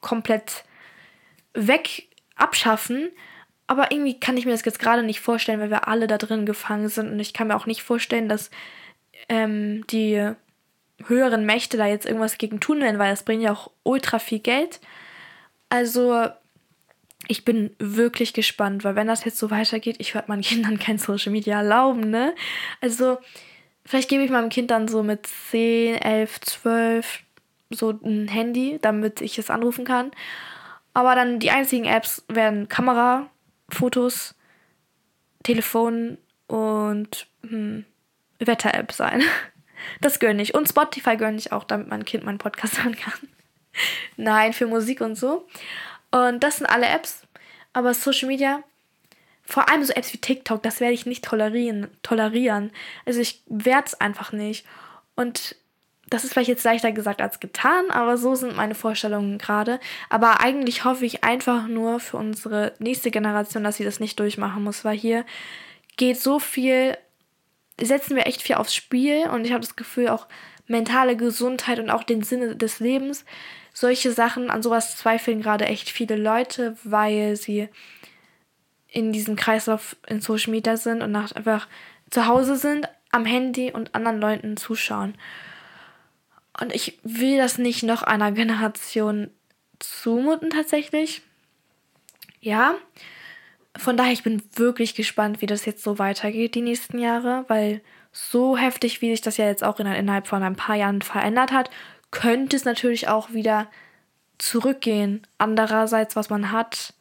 komplett 0.00 0.64
weg 1.52 2.08
abschaffen. 2.36 3.10
Aber 3.66 3.92
irgendwie 3.92 4.18
kann 4.18 4.36
ich 4.36 4.46
mir 4.46 4.52
das 4.52 4.64
jetzt 4.64 4.80
gerade 4.80 5.02
nicht 5.02 5.20
vorstellen, 5.20 5.60
weil 5.60 5.70
wir 5.70 5.86
alle 5.86 6.06
da 6.06 6.18
drin 6.18 6.46
gefangen 6.46 6.88
sind. 6.88 7.12
Und 7.12 7.20
ich 7.20 7.32
kann 7.32 7.48
mir 7.48 7.56
auch 7.56 7.66
nicht 7.66 7.82
vorstellen, 7.82 8.28
dass 8.28 8.50
ähm, 9.28 9.86
die 9.88 10.32
höheren 11.06 11.46
Mächte 11.46 11.76
da 11.76 11.86
jetzt 11.86 12.06
irgendwas 12.06 12.38
gegen 12.38 12.60
tun 12.60 12.80
werden, 12.80 12.98
weil 12.98 13.10
das 13.10 13.22
bringt 13.22 13.42
ja 13.42 13.52
auch 13.52 13.70
ultra 13.84 14.18
viel 14.18 14.40
Geld. 14.40 14.80
Also 15.70 16.28
ich 17.28 17.44
bin 17.44 17.74
wirklich 17.78 18.32
gespannt, 18.32 18.82
weil 18.84 18.96
wenn 18.96 19.06
das 19.06 19.24
jetzt 19.24 19.38
so 19.38 19.50
weitergeht, 19.50 19.96
ich 19.98 20.14
werde 20.14 20.28
meinen 20.28 20.42
Kindern 20.42 20.78
kein 20.78 20.98
Social 20.98 21.32
Media 21.32 21.58
erlauben, 21.58 22.10
ne? 22.10 22.34
Also, 22.80 23.18
vielleicht 23.84 24.08
gebe 24.08 24.24
ich 24.24 24.30
meinem 24.30 24.48
Kind 24.50 24.70
dann 24.70 24.88
so 24.88 25.02
mit 25.02 25.26
10, 25.26 25.96
11, 25.96 26.40
12 26.40 27.20
so 27.70 27.90
ein 27.90 28.26
Handy, 28.26 28.78
damit 28.82 29.20
ich 29.20 29.38
es 29.38 29.48
anrufen 29.48 29.84
kann. 29.84 30.10
Aber 30.92 31.14
dann 31.14 31.38
die 31.38 31.52
einzigen 31.52 31.84
Apps 31.84 32.24
werden 32.26 32.68
Kamera, 32.68 33.30
Fotos, 33.68 34.34
Telefon 35.44 36.18
und 36.48 37.28
hm, 37.48 37.84
Wetter-App 38.38 38.92
sein. 38.92 39.22
Das 40.02 40.18
gönne 40.18 40.42
ich. 40.42 40.52
Und 40.52 40.68
Spotify 40.68 41.16
gönne 41.16 41.38
ich 41.38 41.52
auch, 41.52 41.64
damit 41.64 41.88
mein 41.88 42.04
Kind 42.04 42.22
meinen 42.22 42.36
Podcast 42.36 42.84
hören 42.84 42.96
kann. 42.96 43.14
Nein, 44.16 44.52
für 44.52 44.66
Musik 44.66 45.00
und 45.00 45.16
so. 45.16 45.46
Und 46.10 46.42
das 46.42 46.58
sind 46.58 46.66
alle 46.66 46.88
Apps. 46.88 47.22
Aber 47.72 47.94
Social 47.94 48.28
Media, 48.28 48.62
vor 49.44 49.68
allem 49.68 49.84
so 49.84 49.92
Apps 49.92 50.12
wie 50.12 50.18
TikTok, 50.18 50.62
das 50.62 50.80
werde 50.80 50.94
ich 50.94 51.06
nicht 51.06 51.24
tolerieren. 51.24 51.88
tolerieren. 52.02 52.72
Also 53.06 53.20
ich 53.20 53.42
werde 53.46 53.86
es 53.86 54.00
einfach 54.00 54.32
nicht. 54.32 54.66
Und 55.14 55.56
das 56.10 56.24
ist 56.24 56.32
vielleicht 56.32 56.48
jetzt 56.48 56.64
leichter 56.64 56.90
gesagt 56.90 57.22
als 57.22 57.38
getan, 57.38 57.90
aber 57.90 58.16
so 58.18 58.34
sind 58.34 58.56
meine 58.56 58.74
Vorstellungen 58.74 59.38
gerade. 59.38 59.78
Aber 60.08 60.40
eigentlich 60.40 60.84
hoffe 60.84 61.06
ich 61.06 61.22
einfach 61.22 61.68
nur 61.68 62.00
für 62.00 62.16
unsere 62.16 62.74
nächste 62.80 63.12
Generation, 63.12 63.62
dass 63.62 63.76
sie 63.76 63.84
das 63.84 64.00
nicht 64.00 64.18
durchmachen 64.18 64.64
muss, 64.64 64.84
weil 64.84 64.98
hier 64.98 65.24
geht 65.96 66.20
so 66.20 66.40
viel, 66.40 66.98
setzen 67.80 68.16
wir 68.16 68.26
echt 68.26 68.42
viel 68.42 68.56
aufs 68.56 68.74
Spiel 68.74 69.28
und 69.28 69.44
ich 69.44 69.52
habe 69.52 69.60
das 69.60 69.76
Gefühl, 69.76 70.08
auch 70.08 70.26
mentale 70.70 71.16
Gesundheit 71.16 71.78
und 71.78 71.90
auch 71.90 72.04
den 72.04 72.22
Sinne 72.22 72.56
des 72.56 72.80
Lebens 72.80 73.24
solche 73.72 74.12
Sachen, 74.12 74.50
an 74.50 74.62
sowas 74.62 74.96
zweifeln 74.96 75.42
gerade 75.42 75.66
echt 75.66 75.90
viele 75.90 76.16
Leute, 76.16 76.76
weil 76.84 77.36
sie 77.36 77.68
in 78.88 79.12
diesem 79.12 79.36
Kreislauf 79.36 79.96
in 80.06 80.20
Social 80.20 80.50
Media 80.50 80.76
sind 80.76 81.02
und 81.02 81.14
einfach 81.14 81.68
zu 82.10 82.26
Hause 82.26 82.56
sind, 82.56 82.88
am 83.12 83.24
Handy 83.24 83.70
und 83.72 83.94
anderen 83.94 84.20
Leuten 84.20 84.56
zuschauen. 84.56 85.14
Und 86.60 86.74
ich 86.74 86.98
will 87.02 87.38
das 87.38 87.58
nicht 87.58 87.82
noch 87.82 88.02
einer 88.02 88.32
Generation 88.32 89.30
zumuten 89.78 90.50
tatsächlich. 90.50 91.22
Ja. 92.40 92.74
Von 93.76 93.96
daher, 93.96 94.12
ich 94.12 94.24
bin 94.24 94.42
wirklich 94.56 94.96
gespannt, 94.96 95.40
wie 95.40 95.46
das 95.46 95.64
jetzt 95.64 95.84
so 95.84 95.98
weitergeht 95.98 96.56
die 96.56 96.60
nächsten 96.60 96.98
Jahre, 96.98 97.44
weil 97.46 97.80
so 98.12 98.56
heftig, 98.56 99.00
wie 99.00 99.10
sich 99.10 99.20
das 99.20 99.36
ja 99.36 99.46
jetzt 99.46 99.64
auch 99.64 99.78
innerhalb 99.78 100.26
von 100.26 100.42
ein 100.42 100.56
paar 100.56 100.76
Jahren 100.76 101.02
verändert 101.02 101.52
hat, 101.52 101.70
könnte 102.10 102.56
es 102.56 102.64
natürlich 102.64 103.08
auch 103.08 103.32
wieder 103.32 103.68
zurückgehen. 104.38 105.26
Andererseits, 105.38 106.16
was 106.16 106.30
man 106.30 106.50
hat, 106.50 106.94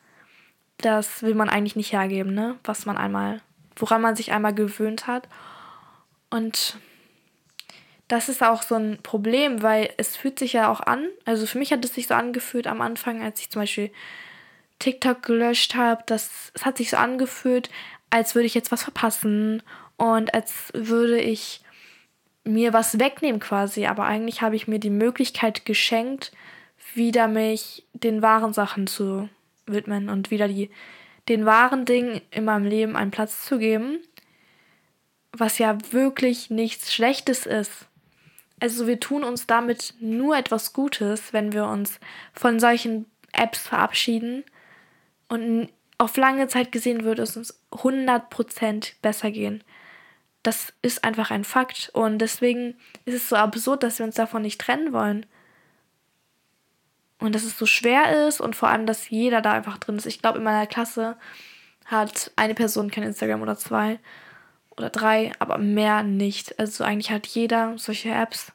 das 0.77 1.23
will 1.23 1.35
man 1.35 1.49
eigentlich 1.49 1.75
nicht 1.75 1.93
hergeben, 1.93 2.33
ne? 2.33 2.57
Was 2.63 2.85
man 2.85 2.97
einmal, 2.97 3.41
woran 3.75 4.01
man 4.01 4.15
sich 4.15 4.31
einmal 4.31 4.53
gewöhnt 4.53 5.07
hat. 5.07 5.27
Und 6.29 6.77
das 8.07 8.29
ist 8.29 8.43
auch 8.43 8.61
so 8.61 8.75
ein 8.75 8.99
Problem, 9.03 9.61
weil 9.61 9.89
es 9.97 10.15
fühlt 10.15 10.39
sich 10.39 10.53
ja 10.53 10.71
auch 10.71 10.81
an. 10.81 11.07
Also 11.25 11.45
für 11.45 11.59
mich 11.59 11.71
hat 11.71 11.83
es 11.85 11.93
sich 11.93 12.07
so 12.07 12.13
angefühlt 12.13 12.67
am 12.67 12.81
Anfang, 12.81 13.21
als 13.21 13.39
ich 13.39 13.49
zum 13.49 13.61
Beispiel 13.61 13.91
TikTok 14.79 15.21
gelöscht 15.23 15.75
habe. 15.75 16.03
Das, 16.05 16.51
es 16.53 16.65
hat 16.65 16.77
sich 16.77 16.89
so 16.89 16.97
angefühlt, 16.97 17.69
als 18.09 18.35
würde 18.35 18.47
ich 18.47 18.53
jetzt 18.53 18.71
was 18.71 18.83
verpassen 18.83 19.61
und 19.99 20.33
als 20.33 20.71
würde 20.73 21.19
ich 21.19 21.61
mir 22.45 22.71
was 22.71 22.99
wegnehmen 22.99 23.41
quasi, 23.41 23.85
aber 23.85 24.05
eigentlich 24.05 24.41
habe 24.41 24.55
ich 24.55 24.67
mir 24.67 24.79
die 24.79 24.89
Möglichkeit 24.89 25.65
geschenkt, 25.65 26.31
wieder 26.95 27.27
mich 27.27 27.85
den 27.93 28.21
wahren 28.21 28.53
Sachen 28.53 28.87
zu 28.87 29.29
widmen 29.65 30.09
und 30.09 30.31
wieder 30.31 30.47
die, 30.47 30.69
den 31.27 31.45
wahren 31.45 31.83
Dingen 31.83 32.21
in 32.31 32.45
meinem 32.45 32.65
Leben 32.65 32.95
einen 32.95 33.11
Platz 33.11 33.45
zu 33.45 33.59
geben, 33.59 33.99
was 35.33 35.57
ja 35.57 35.77
wirklich 35.91 36.49
nichts 36.49 36.93
Schlechtes 36.93 37.45
ist. 37.45 37.87
Also 38.61 38.87
wir 38.87 39.01
tun 39.01 39.25
uns 39.25 39.47
damit 39.47 39.95
nur 39.99 40.37
etwas 40.37 40.71
Gutes, 40.71 41.33
wenn 41.33 41.51
wir 41.51 41.65
uns 41.65 41.99
von 42.33 42.59
solchen 42.59 43.05
Apps 43.33 43.59
verabschieden 43.59 44.45
und 45.27 45.69
auf 45.97 46.15
lange 46.15 46.47
Zeit 46.47 46.71
gesehen 46.71 47.03
würde 47.03 47.21
es 47.21 47.35
uns 47.35 47.61
100% 47.71 48.93
besser 49.01 49.31
gehen. 49.31 49.61
Das 50.43 50.73
ist 50.81 51.03
einfach 51.03 51.31
ein 51.31 51.43
Fakt. 51.43 51.89
Und 51.93 52.19
deswegen 52.19 52.75
ist 53.05 53.15
es 53.15 53.29
so 53.29 53.35
absurd, 53.35 53.83
dass 53.83 53.99
wir 53.99 54.05
uns 54.05 54.15
davon 54.15 54.41
nicht 54.41 54.59
trennen 54.59 54.93
wollen. 54.93 55.25
Und 57.19 57.35
dass 57.35 57.43
es 57.43 57.57
so 57.57 57.65
schwer 57.65 58.27
ist 58.27 58.39
und 58.39 58.55
vor 58.55 58.69
allem, 58.69 58.85
dass 58.85 59.09
jeder 59.09 59.41
da 59.41 59.51
einfach 59.51 59.77
drin 59.77 59.97
ist. 59.97 60.05
Ich 60.05 60.21
glaube, 60.21 60.37
in 60.37 60.43
meiner 60.43 60.67
Klasse 60.67 61.17
hat 61.85 62.31
eine 62.37 62.55
Person 62.55 62.91
kein 62.91 63.03
Instagram 63.03 63.41
oder 63.41 63.57
zwei 63.57 63.99
oder 64.77 64.89
drei, 64.89 65.33
aber 65.39 65.57
mehr 65.57 66.03
nicht. 66.03 66.57
Also 66.59 66.83
eigentlich 66.85 67.11
hat 67.11 67.27
jeder 67.27 67.77
solche 67.77 68.09
Apps. 68.09 68.53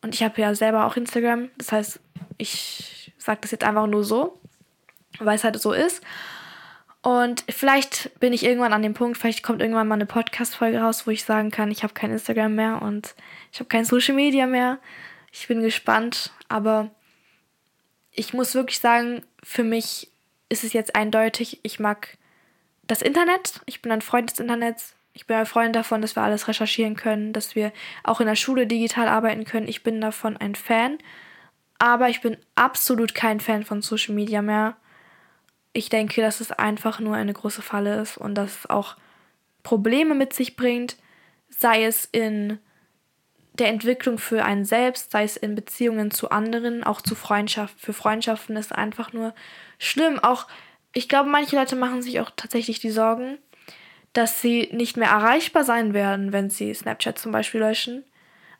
Und 0.00 0.14
ich 0.14 0.22
habe 0.22 0.40
ja 0.40 0.54
selber 0.54 0.86
auch 0.86 0.96
Instagram. 0.96 1.50
Das 1.58 1.72
heißt, 1.72 2.00
ich 2.38 3.12
sage 3.18 3.40
das 3.42 3.50
jetzt 3.50 3.64
einfach 3.64 3.86
nur 3.86 4.04
so, 4.04 4.40
weil 5.18 5.36
es 5.36 5.44
halt 5.44 5.60
so 5.60 5.72
ist. 5.72 6.02
Und 7.02 7.44
vielleicht 7.48 8.18
bin 8.18 8.32
ich 8.32 8.44
irgendwann 8.44 8.72
an 8.72 8.82
dem 8.82 8.94
Punkt, 8.94 9.18
vielleicht 9.18 9.42
kommt 9.42 9.62
irgendwann 9.62 9.88
mal 9.88 9.94
eine 9.94 10.06
Podcast-Folge 10.06 10.80
raus, 10.80 11.06
wo 11.06 11.10
ich 11.10 11.24
sagen 11.24 11.50
kann, 11.50 11.70
ich 11.70 11.82
habe 11.82 11.94
kein 11.94 12.10
Instagram 12.10 12.54
mehr 12.54 12.82
und 12.82 13.14
ich 13.52 13.60
habe 13.60 13.68
kein 13.68 13.84
Social 13.84 14.14
Media 14.14 14.46
mehr. 14.46 14.78
Ich 15.32 15.46
bin 15.46 15.62
gespannt, 15.62 16.32
aber 16.48 16.90
ich 18.10 18.34
muss 18.34 18.54
wirklich 18.54 18.80
sagen, 18.80 19.22
für 19.44 19.62
mich 19.62 20.10
ist 20.48 20.64
es 20.64 20.72
jetzt 20.72 20.96
eindeutig, 20.96 21.60
ich 21.62 21.78
mag 21.78 22.18
das 22.88 23.02
Internet. 23.02 23.60
Ich 23.66 23.80
bin 23.80 23.92
ein 23.92 24.02
Freund 24.02 24.30
des 24.30 24.40
Internets. 24.40 24.94
Ich 25.12 25.26
bin 25.26 25.36
ein 25.36 25.46
Freund 25.46 25.76
davon, 25.76 26.02
dass 26.02 26.16
wir 26.16 26.22
alles 26.22 26.48
recherchieren 26.48 26.96
können, 26.96 27.32
dass 27.32 27.54
wir 27.54 27.72
auch 28.02 28.20
in 28.20 28.26
der 28.26 28.34
Schule 28.34 28.66
digital 28.66 29.08
arbeiten 29.08 29.44
können. 29.44 29.68
Ich 29.68 29.82
bin 29.82 30.00
davon 30.00 30.36
ein 30.36 30.54
Fan. 30.54 30.98
Aber 31.78 32.08
ich 32.08 32.20
bin 32.20 32.36
absolut 32.56 33.14
kein 33.14 33.40
Fan 33.40 33.64
von 33.64 33.82
Social 33.82 34.14
Media 34.14 34.42
mehr. 34.42 34.76
Ich 35.78 35.90
denke, 35.90 36.22
dass 36.22 36.40
es 36.40 36.50
einfach 36.50 36.98
nur 36.98 37.14
eine 37.14 37.32
große 37.32 37.62
Falle 37.62 38.00
ist 38.00 38.18
und 38.18 38.34
dass 38.34 38.58
es 38.58 38.68
auch 38.70 38.96
Probleme 39.62 40.16
mit 40.16 40.32
sich 40.32 40.56
bringt, 40.56 40.96
sei 41.50 41.84
es 41.84 42.04
in 42.04 42.58
der 43.52 43.68
Entwicklung 43.68 44.18
für 44.18 44.44
einen 44.44 44.64
selbst, 44.64 45.12
sei 45.12 45.22
es 45.22 45.36
in 45.36 45.54
Beziehungen 45.54 46.10
zu 46.10 46.30
anderen, 46.30 46.82
auch 46.82 47.00
zu 47.00 47.14
Freundschaften. 47.14 47.78
Für 47.78 47.92
Freundschaften 47.92 48.56
ist 48.56 48.74
einfach 48.74 49.12
nur 49.12 49.36
schlimm. 49.78 50.18
Auch, 50.18 50.48
ich 50.94 51.08
glaube, 51.08 51.30
manche 51.30 51.54
Leute 51.54 51.76
machen 51.76 52.02
sich 52.02 52.18
auch 52.18 52.32
tatsächlich 52.34 52.80
die 52.80 52.90
Sorgen, 52.90 53.38
dass 54.12 54.42
sie 54.42 54.70
nicht 54.72 54.96
mehr 54.96 55.10
erreichbar 55.10 55.62
sein 55.62 55.94
werden, 55.94 56.32
wenn 56.32 56.50
sie 56.50 56.74
Snapchat 56.74 57.20
zum 57.20 57.30
Beispiel 57.30 57.60
löschen. 57.60 58.02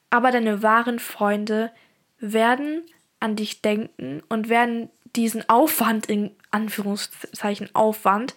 Aber 0.09 0.31
deine 0.31 0.63
wahren 0.63 1.01
Freunde 1.01 1.73
werden 2.21 2.85
an 3.19 3.35
dich 3.35 3.61
denken 3.61 4.23
und 4.29 4.49
werden 4.49 4.89
diesen 5.19 5.49
Aufwand, 5.49 6.07
in 6.07 6.31
Anführungszeichen 6.53 7.75
Aufwand, 7.75 8.37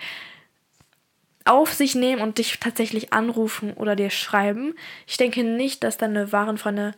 auf 1.46 1.74
sich 1.74 1.94
nehmen 1.94 2.22
und 2.22 2.40
dich 2.40 2.60
tatsächlich 2.60 3.14
anrufen 3.14 3.74
oder 3.74 3.96
dir 3.96 4.10
schreiben. 4.10 4.74
Ich 5.06 5.18
denke 5.18 5.44
nicht, 5.44 5.84
dass 5.84 5.98
deine 5.98 6.32
wahren 6.32 6.58
Freunde 6.58 6.94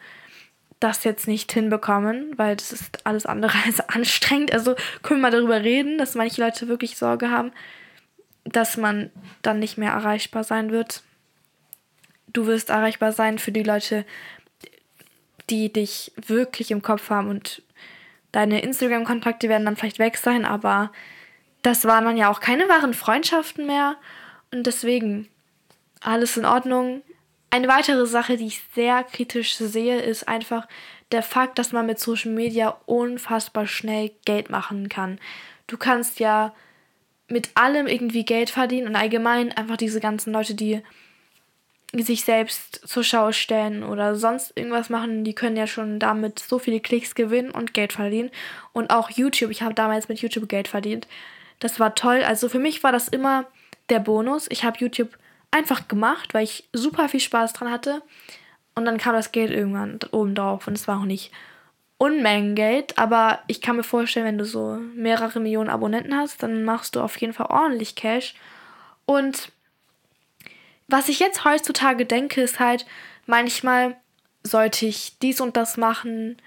das 0.80 1.04
jetzt 1.04 1.28
nicht 1.28 1.52
hinbekommen, 1.52 2.38
weil 2.38 2.56
das 2.56 2.72
ist 2.72 3.06
alles 3.06 3.26
andere 3.26 3.58
als 3.66 3.82
anstrengend. 3.82 4.54
Also 4.54 4.76
können 5.02 5.20
wir 5.20 5.30
mal 5.30 5.32
darüber 5.32 5.62
reden, 5.62 5.98
dass 5.98 6.16
manche 6.16 6.42
Leute 6.42 6.70
wirklich 6.70 6.98
Sorge 6.98 7.30
haben, 7.30 7.52
dass 8.46 8.78
man 8.78 9.12
dann 9.42 9.60
nicht 9.60 9.78
mehr 9.78 9.92
erreichbar 9.92 10.46
sein 10.46 10.72
wird. 10.72 11.04
Du 12.32 12.48
wirst 12.48 12.70
erreichbar 12.70 13.12
sein 13.12 13.38
für 13.38 13.52
die 13.52 13.64
Leute, 13.64 14.06
die 15.50 15.72
dich 15.72 16.14
wirklich 16.26 16.72
im 16.72 16.82
Kopf 16.82 17.10
haben 17.10 17.30
und 17.30 17.62
deine 18.34 18.62
Instagram-Kontakte 18.62 19.48
werden 19.48 19.64
dann 19.64 19.78
vielleicht 19.78 20.00
weg 20.00 20.18
sein, 20.18 20.44
aber 20.44 20.92
das 21.62 21.86
waren 21.86 22.04
dann 22.04 22.18
ja 22.18 22.30
auch 22.30 22.42
keine 22.42 22.68
wahren 22.68 22.94
Freundschaften 22.94 23.66
mehr 23.66 23.96
und 24.52 24.68
deswegen 24.68 25.30
alles 26.02 26.36
in 26.36 26.46
Ordnung. 26.46 27.02
Eine 27.50 27.70
weitere 27.70 28.06
Sache, 28.06 28.36
die 28.36 28.48
ich 28.48 28.62
sehr 28.76 29.04
kritisch 29.04 29.56
sehe, 29.56 30.02
ist 30.02 30.28
einfach 30.28 30.68
der 31.12 31.24
Fakt, 31.24 31.58
dass 31.60 31.72
man 31.72 31.86
mit 31.86 32.00
Social 32.00 32.32
Media 32.32 32.76
unfassbar 32.86 33.68
schnell 33.68 34.12
Geld 34.26 34.50
machen 34.50 34.90
kann. 34.90 35.20
Du 35.68 35.78
kannst 35.78 36.20
ja 36.20 36.54
mit 37.30 37.52
allem 37.56 37.88
irgendwie 37.88 38.26
Geld 38.26 38.50
verdienen 38.50 38.88
und 38.88 38.96
allgemein 38.96 39.52
einfach 39.52 39.78
diese 39.78 40.00
ganzen 40.00 40.34
Leute, 40.34 40.56
die 40.56 40.82
sich 42.02 42.24
selbst 42.24 42.88
zur 42.88 43.04
Schau 43.04 43.32
stellen 43.32 43.84
oder 43.84 44.16
sonst 44.16 44.58
irgendwas 44.58 44.90
machen, 44.90 45.24
die 45.24 45.36
können 45.36 45.56
ja 45.56 45.68
schon 45.68 46.00
damit 46.00 46.40
so 46.40 46.58
viele 46.58 46.80
Klicks 46.80 47.14
gewinnen 47.14 47.52
und 47.52 47.76
Geld 47.76 47.94
verdienen. 47.94 48.32
Und 48.72 48.90
auch 48.90 49.12
YouTube, 49.12 49.52
ich 49.52 49.62
habe 49.62 49.76
damals 49.76 50.10
mit 50.10 50.20
YouTube 50.20 50.50
Geld 50.50 50.68
verdient. 50.68 51.08
Das 51.60 51.80
war 51.80 51.94
toll. 51.94 52.24
Also 52.24 52.50
für 52.50 52.60
mich 52.60 52.84
war 52.84 52.92
das 52.92 53.08
immer 53.08 53.46
der 53.90 54.00
Bonus. 54.00 54.48
Ich 54.50 54.64
habe 54.64 54.80
YouTube 54.80 55.16
einfach 55.52 55.88
gemacht, 55.88 56.34
weil 56.34 56.46
ich 56.46 56.68
super 56.74 57.10
viel 57.10 57.20
Spaß 57.20 57.54
dran 57.54 57.72
hatte. 57.72 58.02
Und 58.74 58.86
dann 58.86 58.98
kam 58.98 59.14
das 59.14 59.32
Geld 59.32 59.52
irgendwann 59.52 60.00
oben 60.12 60.34
drauf 60.34 60.68
und 60.68 60.74
es 60.74 60.88
war 60.88 61.00
auch 61.00 61.06
nicht 61.06 61.32
Unmengen 62.00 62.56
Geld, 62.56 62.98
aber 62.98 63.40
ich 63.48 63.62
kann 63.62 63.78
mir 63.78 63.84
vorstellen, 63.84 64.26
wenn 64.26 64.38
du 64.38 64.44
so 64.44 64.78
mehrere 64.94 65.40
Millionen 65.40 65.70
Abonnenten 65.70 66.18
hast, 66.18 66.44
dann 66.44 66.66
machst 66.66 66.96
du 66.96 67.02
auf 67.02 67.16
jeden 67.18 67.32
Fall 67.32 67.46
ordentlich 67.46 67.96
Cash. 67.96 68.36
Und 69.06 69.54
was 70.88 71.10
ich 71.10 71.20
jetzt 71.20 71.46
heutzutage 71.46 72.06
denke, 72.06 72.42
ist 72.42 72.60
halt, 72.60 72.86
manchmal 73.26 73.96
sollte 74.44 74.86
ich 74.86 75.18
dies 75.20 75.42
und 75.42 75.58
das 75.58 75.78
machen, 75.78 76.38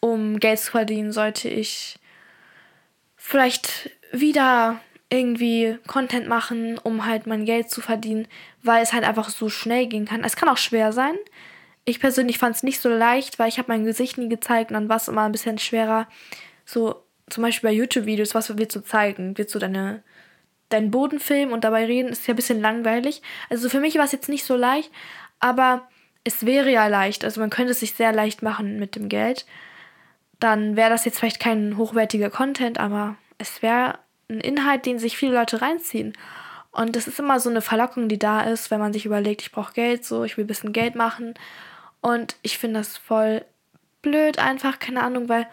um 0.00 0.40
Geld 0.40 0.58
zu 0.58 0.70
verdienen, 0.70 1.12
sollte 1.12 1.48
ich 1.48 1.98
vielleicht 3.16 3.90
wieder 4.10 4.80
irgendwie 5.10 5.78
Content 5.86 6.26
machen, 6.26 6.78
um 6.78 7.04
halt 7.04 7.26
mein 7.26 7.44
Geld 7.44 7.70
zu 7.70 7.80
verdienen, 7.80 8.26
weil 8.62 8.82
es 8.82 8.92
halt 8.92 9.04
einfach 9.04 9.28
so 9.28 9.48
schnell 9.50 9.86
gehen 9.86 10.06
kann. 10.06 10.24
Es 10.24 10.36
kann 10.36 10.48
auch 10.48 10.56
schwer 10.56 10.92
sein. 10.92 11.14
Ich 11.84 12.00
persönlich 12.00 12.38
fand 12.38 12.56
es 12.56 12.62
nicht 12.62 12.80
so 12.80 12.88
leicht, 12.88 13.38
weil 13.38 13.48
ich 13.48 13.58
habe 13.58 13.70
mein 13.70 13.84
Gesicht 13.84 14.16
nie 14.16 14.28
gezeigt 14.28 14.70
und 14.70 14.74
dann 14.74 14.88
war 14.88 14.96
es 14.96 15.08
immer 15.08 15.22
ein 15.22 15.32
bisschen 15.32 15.58
schwerer. 15.58 16.08
So 16.64 17.02
zum 17.28 17.42
Beispiel 17.42 17.70
bei 17.70 17.74
YouTube-Videos, 17.74 18.34
was 18.34 18.56
willst 18.56 18.76
du 18.76 18.80
zeigen? 18.80 19.36
Willst 19.36 19.54
du 19.54 19.58
deine, 19.58 20.02
deinen 20.72 20.90
Boden 20.90 21.20
filmen 21.20 21.52
und 21.52 21.64
dabei 21.64 21.84
reden? 21.84 22.10
Ist 22.10 22.26
ja 22.26 22.34
ein 22.34 22.36
bisschen 22.36 22.60
langweilig. 22.60 23.22
Also 23.50 23.68
für 23.68 23.80
mich 23.80 23.96
war 23.96 24.04
es 24.04 24.12
jetzt 24.12 24.28
nicht 24.28 24.44
so 24.44 24.56
leicht, 24.56 24.90
aber 25.40 25.88
es 26.24 26.46
wäre 26.46 26.70
ja 26.70 26.86
leicht. 26.86 27.24
Also 27.24 27.40
man 27.40 27.50
könnte 27.50 27.72
es 27.72 27.80
sich 27.80 27.94
sehr 27.94 28.12
leicht 28.12 28.42
machen 28.42 28.78
mit 28.78 28.96
dem 28.96 29.08
Geld. 29.08 29.46
Dann 30.38 30.76
wäre 30.76 30.90
das 30.90 31.04
jetzt 31.04 31.18
vielleicht 31.18 31.40
kein 31.40 31.76
hochwertiger 31.76 32.30
Content, 32.30 32.78
aber 32.78 33.16
es 33.38 33.62
wäre 33.62 33.98
ein 34.28 34.40
Inhalt, 34.40 34.86
den 34.86 34.98
sich 34.98 35.16
viele 35.16 35.34
Leute 35.34 35.62
reinziehen. 35.62 36.14
Und 36.70 36.96
das 36.96 37.06
ist 37.06 37.18
immer 37.18 37.38
so 37.38 37.50
eine 37.50 37.60
Verlockung, 37.60 38.08
die 38.08 38.18
da 38.18 38.40
ist, 38.40 38.70
wenn 38.70 38.80
man 38.80 38.92
sich 38.92 39.04
überlegt, 39.04 39.42
ich 39.42 39.52
brauche 39.52 39.74
Geld, 39.74 40.04
so, 40.04 40.24
ich 40.24 40.36
will 40.36 40.44
ein 40.44 40.48
bisschen 40.48 40.72
Geld 40.72 40.94
machen. 40.94 41.34
Und 42.00 42.36
ich 42.42 42.58
finde 42.58 42.80
das 42.80 42.96
voll 42.96 43.44
blöd, 44.00 44.38
einfach, 44.38 44.78
keine 44.78 45.02
Ahnung, 45.02 45.28
weil 45.28 45.46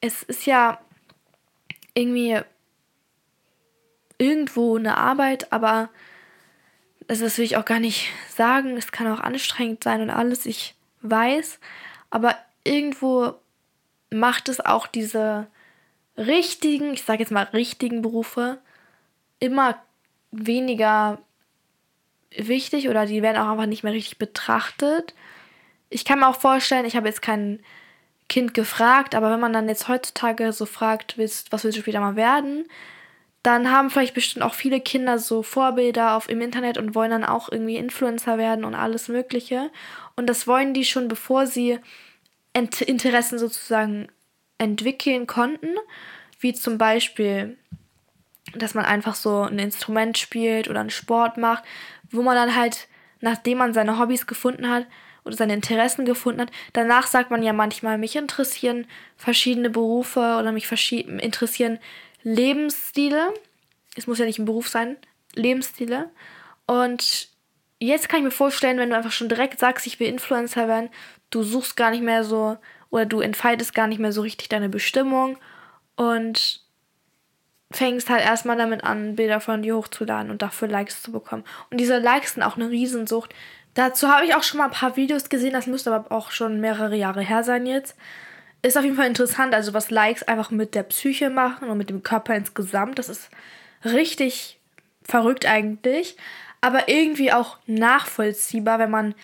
es 0.00 0.22
ist 0.22 0.46
ja 0.46 0.78
irgendwie 1.94 2.38
irgendwo 4.18 4.76
eine 4.76 4.96
Arbeit, 4.96 5.52
aber 5.52 5.88
also 7.08 7.24
das 7.24 7.38
will 7.38 7.44
ich 7.44 7.56
auch 7.56 7.64
gar 7.64 7.80
nicht 7.80 8.10
sagen. 8.28 8.76
Es 8.76 8.92
kann 8.92 9.06
auch 9.06 9.20
anstrengend 9.20 9.82
sein 9.82 10.02
und 10.02 10.10
alles, 10.10 10.44
ich 10.44 10.74
weiß. 11.00 11.58
Aber 12.10 12.36
irgendwo 12.64 13.34
macht 14.10 14.48
es 14.48 14.60
auch 14.60 14.86
diese 14.86 15.46
richtigen, 16.16 16.92
ich 16.92 17.04
sage 17.04 17.20
jetzt 17.20 17.30
mal 17.32 17.44
richtigen 17.44 18.02
Berufe 18.02 18.58
immer 19.38 19.80
weniger 20.30 21.18
wichtig 22.36 22.88
oder 22.88 23.06
die 23.06 23.22
werden 23.22 23.38
auch 23.38 23.48
einfach 23.48 23.66
nicht 23.66 23.84
mehr 23.84 23.92
richtig 23.92 24.18
betrachtet. 24.18 25.14
Ich 25.90 26.04
kann 26.04 26.20
mir 26.20 26.28
auch 26.28 26.40
vorstellen, 26.40 26.84
ich 26.84 26.96
habe 26.96 27.08
jetzt 27.08 27.22
kein 27.22 27.60
Kind 28.28 28.52
gefragt, 28.52 29.14
aber 29.14 29.30
wenn 29.30 29.40
man 29.40 29.54
dann 29.54 29.68
jetzt 29.68 29.88
heutzutage 29.88 30.52
so 30.52 30.66
fragt, 30.66 31.16
was 31.16 31.64
willst 31.64 31.78
du 31.78 31.80
später 31.80 32.00
mal 32.00 32.16
werden, 32.16 32.66
dann 33.48 33.70
haben 33.70 33.88
vielleicht 33.88 34.14
bestimmt 34.14 34.44
auch 34.44 34.52
viele 34.52 34.78
Kinder 34.78 35.18
so 35.18 35.42
Vorbilder 35.42 36.16
auf 36.16 36.28
im 36.28 36.42
Internet 36.42 36.76
und 36.76 36.94
wollen 36.94 37.10
dann 37.10 37.24
auch 37.24 37.50
irgendwie 37.50 37.76
Influencer 37.76 38.36
werden 38.36 38.64
und 38.64 38.74
alles 38.74 39.08
Mögliche. 39.08 39.70
Und 40.16 40.26
das 40.26 40.46
wollen 40.46 40.74
die 40.74 40.84
schon, 40.84 41.08
bevor 41.08 41.46
sie 41.46 41.78
Interessen 42.52 43.38
sozusagen 43.38 44.08
entwickeln 44.58 45.26
konnten, 45.26 45.68
wie 46.40 46.52
zum 46.52 46.76
Beispiel, 46.76 47.56
dass 48.54 48.74
man 48.74 48.84
einfach 48.84 49.14
so 49.14 49.42
ein 49.42 49.58
Instrument 49.58 50.18
spielt 50.18 50.68
oder 50.68 50.80
einen 50.80 50.90
Sport 50.90 51.38
macht, 51.38 51.64
wo 52.10 52.22
man 52.22 52.36
dann 52.36 52.54
halt, 52.54 52.88
nachdem 53.20 53.58
man 53.58 53.72
seine 53.72 53.98
Hobbys 53.98 54.26
gefunden 54.26 54.68
hat 54.68 54.86
oder 55.24 55.36
seine 55.36 55.54
Interessen 55.54 56.04
gefunden 56.04 56.42
hat, 56.42 56.50
danach 56.74 57.06
sagt 57.06 57.30
man 57.30 57.42
ja 57.42 57.54
manchmal, 57.54 57.96
mich 57.96 58.16
interessieren 58.16 58.86
verschiedene 59.16 59.70
Berufe 59.70 60.36
oder 60.38 60.52
mich 60.52 60.70
interessieren 61.00 61.78
Lebensstile. 62.28 63.32
Es 63.96 64.06
muss 64.06 64.18
ja 64.18 64.26
nicht 64.26 64.38
ein 64.38 64.44
Beruf 64.44 64.68
sein, 64.68 64.96
Lebensstile. 65.34 66.10
Und 66.66 67.30
jetzt 67.78 68.08
kann 68.08 68.18
ich 68.18 68.24
mir 68.24 68.30
vorstellen, 68.30 68.78
wenn 68.78 68.90
du 68.90 68.96
einfach 68.96 69.12
schon 69.12 69.30
direkt 69.30 69.58
sagst, 69.58 69.86
ich 69.86 69.98
will 69.98 70.08
Influencer 70.08 70.68
werden, 70.68 70.90
du 71.30 71.42
suchst 71.42 71.76
gar 71.76 71.90
nicht 71.90 72.02
mehr 72.02 72.24
so 72.24 72.58
oder 72.90 73.06
du 73.06 73.20
entfaltest 73.20 73.74
gar 73.74 73.86
nicht 73.86 73.98
mehr 73.98 74.12
so 74.12 74.20
richtig 74.20 74.50
deine 74.50 74.68
Bestimmung 74.68 75.38
und 75.96 76.60
fängst 77.70 78.10
halt 78.10 78.22
erstmal 78.22 78.56
damit 78.56 78.84
an, 78.84 79.16
Bilder 79.16 79.40
von 79.40 79.62
dir 79.62 79.76
hochzuladen 79.76 80.30
und 80.30 80.42
dafür 80.42 80.68
Likes 80.68 81.02
zu 81.02 81.12
bekommen. 81.12 81.44
Und 81.70 81.78
diese 81.78 81.98
Likes 81.98 82.34
sind 82.34 82.42
auch 82.42 82.56
eine 82.56 82.70
Riesensucht. 82.70 83.34
Dazu 83.72 84.08
habe 84.08 84.26
ich 84.26 84.34
auch 84.34 84.42
schon 84.42 84.58
mal 84.58 84.66
ein 84.66 84.70
paar 84.70 84.96
Videos 84.96 85.28
gesehen, 85.30 85.52
das 85.52 85.66
müsste 85.66 85.92
aber 85.92 86.14
auch 86.14 86.30
schon 86.30 86.60
mehrere 86.60 86.96
Jahre 86.96 87.22
her 87.22 87.42
sein 87.42 87.64
jetzt. 87.64 87.96
Ist 88.62 88.76
auf 88.76 88.84
jeden 88.84 88.96
Fall 88.96 89.06
interessant, 89.06 89.54
also 89.54 89.72
was 89.72 89.90
Likes 89.90 90.24
einfach 90.24 90.50
mit 90.50 90.74
der 90.74 90.82
Psyche 90.82 91.30
machen 91.30 91.68
und 91.68 91.78
mit 91.78 91.90
dem 91.90 92.02
Körper 92.02 92.34
insgesamt. 92.34 92.98
Das 92.98 93.08
ist 93.08 93.30
richtig 93.84 94.58
verrückt 95.02 95.46
eigentlich, 95.46 96.16
aber 96.60 96.88
irgendwie 96.88 97.32
auch 97.32 97.58
nachvollziehbar, 97.66 98.78
wenn 98.78 98.90
man 98.90 99.14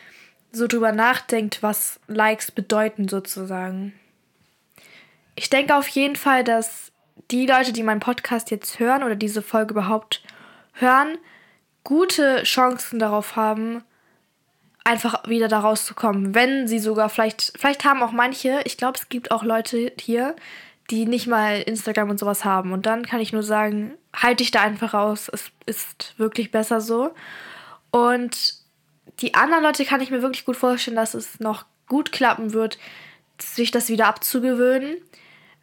so 0.53 0.67
drüber 0.67 0.93
nachdenkt, 0.93 1.63
was 1.63 1.99
Likes 2.07 2.53
bedeuten 2.53 3.09
sozusagen. 3.09 3.93
Ich 5.35 5.51
denke 5.51 5.75
auf 5.75 5.89
jeden 5.89 6.17
Fall, 6.17 6.45
dass 6.45 6.93
die 7.31 7.47
Leute, 7.47 7.73
die 7.73 7.83
meinen 7.83 8.01
Podcast 8.01 8.51
jetzt 8.51 8.79
hören 8.79 9.03
oder 9.03 9.17
diese 9.17 9.43
Folge 9.43 9.73
überhaupt 9.73 10.23
hören, 10.75 11.19
gute 11.83 12.45
Chancen 12.45 12.99
darauf 12.99 13.37
haben, 13.37 13.83
einfach 14.85 15.27
wieder 15.29 15.49
da 15.49 15.61
rauszukommen. 15.61 16.35
Wenn 16.35 16.69
sie 16.69 16.79
sogar 16.79 17.09
vielleicht, 17.09 17.53
vielleicht 17.57 17.85
haben 17.85 18.03
auch 18.03 18.13
manche, 18.13 18.61
ich 18.65 18.77
glaube, 18.77 18.99
es 18.99 19.09
gibt 19.09 19.31
auch 19.31 19.43
Leute 19.43 19.93
hier, 19.99 20.37
die 20.91 21.07
nicht 21.07 21.27
mal 21.27 21.63
Instagram 21.63 22.11
und 22.11 22.19
sowas 22.19 22.45
haben. 22.45 22.73
Und 22.73 22.85
dann 22.85 23.07
kann 23.07 23.21
ich 23.21 23.33
nur 23.33 23.43
sagen, 23.43 23.95
halte 24.15 24.37
dich 24.37 24.51
da 24.51 24.61
einfach 24.61 24.93
raus. 24.93 25.31
Es 25.33 25.51
ist 25.65 26.15
wirklich 26.19 26.51
besser 26.51 26.83
so. 26.83 27.15
Und 27.91 28.55
die 29.21 29.35
anderen 29.35 29.63
Leute 29.63 29.85
kann 29.85 30.03
ich 30.03 30.11
mir 30.11 30.21
wirklich 30.21 30.45
gut 30.45 30.57
vorstellen, 30.57 30.97
dass 30.97 31.15
es 31.15 31.41
noch 31.41 31.65
gut 31.89 32.13
klappen 32.13 32.53
wird, 32.53 32.79
sich 33.41 33.71
das 33.71 33.89
wieder 33.89 34.07
abzugewöhnen. 34.07 34.97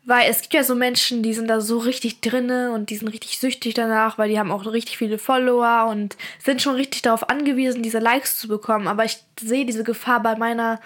Weil 0.04 0.30
es 0.32 0.42
gibt 0.42 0.56
ja 0.56 0.64
so 0.64 0.74
Menschen, 0.74 1.22
die 1.22 1.34
sind 1.34 1.48
da 1.48 1.62
so 1.62 1.78
richtig 1.78 2.22
drinne 2.22 2.72
und 2.72 2.90
die 2.90 2.96
sind 2.96 3.10
richtig 3.10 3.38
süchtig 3.38 3.76
danach, 3.76 4.18
weil 4.18 4.30
die 4.30 4.40
haben 4.40 4.52
auch 4.52 4.66
richtig 4.66 4.98
viele 4.98 5.20
Follower 5.20 5.88
und 5.90 6.18
sind 6.40 6.62
schon 6.62 6.76
richtig 6.76 7.04
darauf 7.04 7.30
angewiesen, 7.30 7.84
diese 7.84 8.00
Likes 8.00 8.40
zu 8.40 8.48
bekommen. 8.48 8.88
Aber 8.88 9.06
ich 9.06 9.20
sehe 9.40 9.66
diese 9.66 9.84
Gefahr 9.84 10.22
bei 10.24 10.36
meiner, 10.36 10.82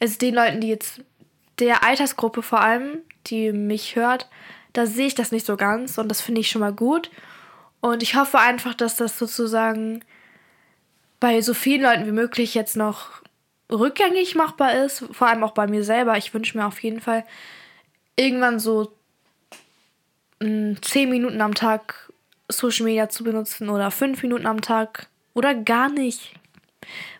also 0.00 0.18
den 0.18 0.34
Leuten, 0.34 0.60
die 0.60 0.68
jetzt, 0.68 1.00
der 1.60 1.84
Altersgruppe 1.84 2.42
vor 2.42 2.60
allem, 2.60 2.98
die 3.28 3.52
mich 3.52 3.94
hört, 3.94 4.28
da 4.72 4.86
sehe 4.86 5.06
ich 5.06 5.14
das 5.14 5.32
nicht 5.32 5.46
so 5.46 5.56
ganz 5.56 5.98
und 5.98 6.08
das 6.08 6.20
finde 6.20 6.40
ich 6.40 6.50
schon 6.50 6.60
mal 6.60 6.72
gut. 6.72 7.10
Und 7.80 8.02
ich 8.02 8.16
hoffe 8.16 8.38
einfach, 8.40 8.74
dass 8.74 8.96
das 8.96 9.18
sozusagen 9.18 10.04
bei 11.20 11.40
so 11.42 11.54
vielen 11.54 11.82
Leuten 11.82 12.06
wie 12.06 12.12
möglich 12.12 12.54
jetzt 12.54 12.76
noch 12.76 13.22
rückgängig 13.70 14.34
machbar 14.34 14.84
ist, 14.84 15.04
vor 15.12 15.28
allem 15.28 15.44
auch 15.44 15.52
bei 15.52 15.66
mir 15.66 15.84
selber. 15.84 16.16
Ich 16.16 16.32
wünsche 16.34 16.56
mir 16.56 16.66
auf 16.66 16.82
jeden 16.82 17.00
Fall 17.00 17.24
irgendwann 18.18 18.58
so 18.58 18.92
mh, 20.40 20.48
mm, 20.72 20.82
10 20.82 21.10
Minuten 21.10 21.40
am 21.40 21.54
Tag 21.54 22.12
Social 22.48 22.84
Media 22.84 23.08
zu 23.08 23.24
benutzen 23.24 23.68
oder 23.68 23.90
5 23.90 24.22
Minuten 24.22 24.46
am 24.46 24.60
Tag 24.60 25.08
oder 25.34 25.54
gar 25.54 25.88
nicht. 25.88 26.34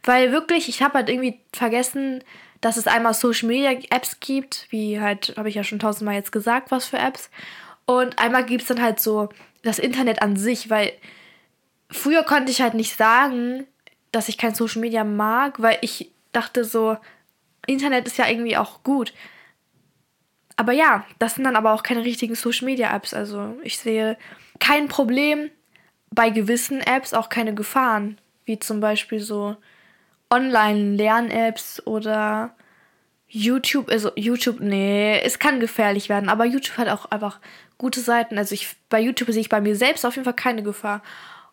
Weil 0.02 0.32
wirklich, 0.32 0.68
ich 0.68 0.82
habe 0.82 0.94
halt 0.94 1.08
irgendwie 1.08 1.40
vergessen, 1.52 2.24
dass 2.60 2.76
es 2.76 2.86
einmal 2.86 3.14
Social 3.14 3.48
Media 3.48 3.72
Apps 3.90 4.18
gibt, 4.20 4.66
wie 4.70 5.00
halt, 5.00 5.34
habe 5.36 5.48
ich 5.48 5.54
ja 5.54 5.64
schon 5.64 5.78
tausendmal 5.78 6.14
jetzt 6.14 6.32
gesagt, 6.32 6.70
was 6.70 6.86
für 6.86 6.98
Apps. 6.98 7.30
Und 7.86 8.18
einmal 8.18 8.44
gibt 8.44 8.62
es 8.62 8.68
dann 8.68 8.82
halt 8.82 9.00
so 9.00 9.28
das 9.62 9.78
Internet 9.78 10.22
an 10.22 10.36
sich, 10.36 10.70
weil 10.70 10.92
früher 11.90 12.22
konnte 12.24 12.50
ich 12.50 12.60
halt 12.60 12.74
nicht 12.74 12.96
sagen, 12.96 13.66
dass 14.12 14.28
ich 14.28 14.38
kein 14.38 14.54
Social 14.54 14.80
Media 14.80 15.04
mag, 15.04 15.60
weil 15.60 15.78
ich 15.82 16.10
dachte 16.32 16.64
so, 16.64 16.96
Internet 17.66 18.06
ist 18.06 18.18
ja 18.18 18.26
irgendwie 18.26 18.56
auch 18.56 18.82
gut. 18.82 19.12
Aber 20.58 20.72
ja, 20.72 21.06
das 21.20 21.36
sind 21.36 21.44
dann 21.44 21.54
aber 21.54 21.72
auch 21.72 21.84
keine 21.84 22.04
richtigen 22.04 22.34
Social 22.34 22.66
Media 22.66 22.94
Apps. 22.94 23.14
Also 23.14 23.56
ich 23.62 23.78
sehe 23.78 24.18
kein 24.58 24.88
Problem 24.88 25.50
bei 26.10 26.30
gewissen 26.30 26.80
Apps, 26.80 27.14
auch 27.14 27.28
keine 27.28 27.54
Gefahren, 27.54 28.18
wie 28.44 28.58
zum 28.58 28.80
Beispiel 28.80 29.20
so 29.20 29.56
Online-Lern-Apps 30.30 31.86
oder 31.86 32.56
YouTube. 33.28 33.88
Also 33.88 34.10
YouTube, 34.16 34.58
nee, 34.58 35.20
es 35.20 35.38
kann 35.38 35.60
gefährlich 35.60 36.08
werden, 36.08 36.28
aber 36.28 36.44
YouTube 36.44 36.76
hat 36.76 36.88
auch 36.88 37.04
einfach 37.06 37.38
gute 37.78 38.00
Seiten. 38.00 38.36
Also 38.36 38.52
ich, 38.52 38.74
bei 38.88 39.00
YouTube 39.00 39.30
sehe 39.30 39.42
ich 39.42 39.48
bei 39.48 39.60
mir 39.60 39.76
selbst 39.76 40.04
auf 40.04 40.16
jeden 40.16 40.24
Fall 40.24 40.34
keine 40.34 40.64
Gefahr. 40.64 41.02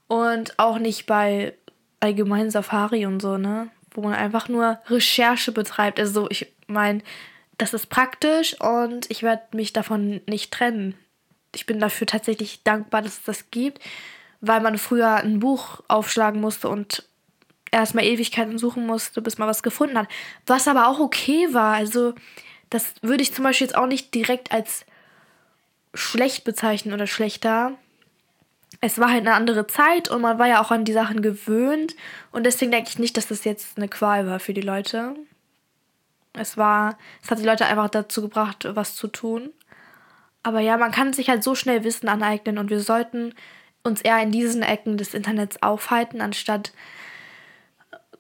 Und 0.08 0.58
auch 0.58 0.80
nicht 0.80 1.06
bei 1.06 1.54
allgemein 2.00 2.50
Safari 2.50 3.06
und 3.06 3.22
so, 3.22 3.38
ne? 3.38 3.70
Wo 3.92 4.02
man 4.02 4.14
einfach 4.14 4.50
nur 4.50 4.80
Recherche 4.88 5.52
betreibt. 5.52 6.00
Also 6.00 6.28
ich 6.32 6.52
meine, 6.66 7.04
das 7.58 7.74
ist 7.74 7.88
praktisch 7.88 8.60
und 8.60 9.10
ich 9.10 9.24
werde 9.24 9.44
mich 9.56 9.74
davon 9.74 10.22
nicht 10.28 10.52
trennen. 10.52 10.96
Ich 11.54 11.66
bin 11.66 11.80
dafür 11.80 12.08
tatsächlich 12.08 12.64
dankbar, 12.64 13.02
dass 13.02 13.20
es 13.20 13.24
das 13.24 13.52
gibt, 13.52 13.82
weil 14.42 14.62
man 14.62 14.78
früher 14.78 15.16
ein 15.16 15.40
Buch 15.40 15.82
aufschlagen 15.88 16.42
musste 16.42 16.70
und 16.70 17.08
erstmal 17.72 18.06
Ewigkeiten 18.06 18.58
suchen 18.58 18.86
musste, 18.86 19.22
bis 19.22 19.38
man 19.38 19.48
was 19.48 19.64
gefunden 19.64 19.98
hat. 19.98 20.08
Was 20.46 20.68
aber 20.68 20.88
auch 20.88 21.00
okay 21.00 21.54
war. 21.54 21.76
Also, 21.76 22.14
das 22.70 22.94
würde 23.02 23.24
ich 23.24 23.34
zum 23.34 23.44
Beispiel 23.44 23.68
jetzt 23.68 23.78
auch 23.78 23.88
nicht 23.88 24.14
direkt 24.14 24.52
als 24.52 24.86
schlecht 25.94 26.44
bezeichnen 26.44 26.94
oder 26.94 27.08
schlechter, 27.08 27.78
es 28.82 29.00
war 29.00 29.10
halt 29.10 29.22
eine 29.22 29.34
andere 29.34 29.68
Zeit 29.68 30.10
und 30.10 30.22
man 30.22 30.40
war 30.40 30.48
ja 30.48 30.62
auch 30.62 30.72
an 30.72 30.86
die 30.86 30.94
Sachen 30.94 31.22
gewöhnt. 31.22 31.96
Und 32.32 32.46
deswegen 32.46 32.72
denke 32.72 32.90
ich 32.90 33.00
nicht, 33.00 33.18
dass 33.18 33.28
das 33.28 33.44
jetzt 33.44 33.78
eine 33.78 33.88
Qual 33.88 34.28
war 34.28 34.40
für 34.40 34.54
die 34.54 34.62
Leute. 34.62 35.16
Es 36.38 36.58
war, 36.58 36.98
es 37.24 37.32
hat 37.32 37.40
die 37.40 37.46
Leute 37.46 37.66
einfach 37.66 37.90
dazu 37.90 38.22
gebracht, 38.22 38.68
was 38.72 38.96
zu 38.96 39.08
tun. 39.08 39.52
Aber 40.44 40.60
ja, 40.60 40.78
man 40.78 40.92
kann 40.92 41.14
sich 41.14 41.30
halt 41.30 41.44
so 41.44 41.56
schnell 41.56 41.84
Wissen 41.84 42.08
aneignen 42.08 42.58
und 42.58 42.70
wir 42.70 42.80
sollten 42.80 43.34
uns 43.84 44.02
eher 44.02 44.22
in 44.22 44.32
diesen 44.32 44.64
Ecken 44.64 44.98
des 44.98 45.14
Internets 45.14 45.62
aufhalten, 45.62 46.22
anstatt 46.22 46.74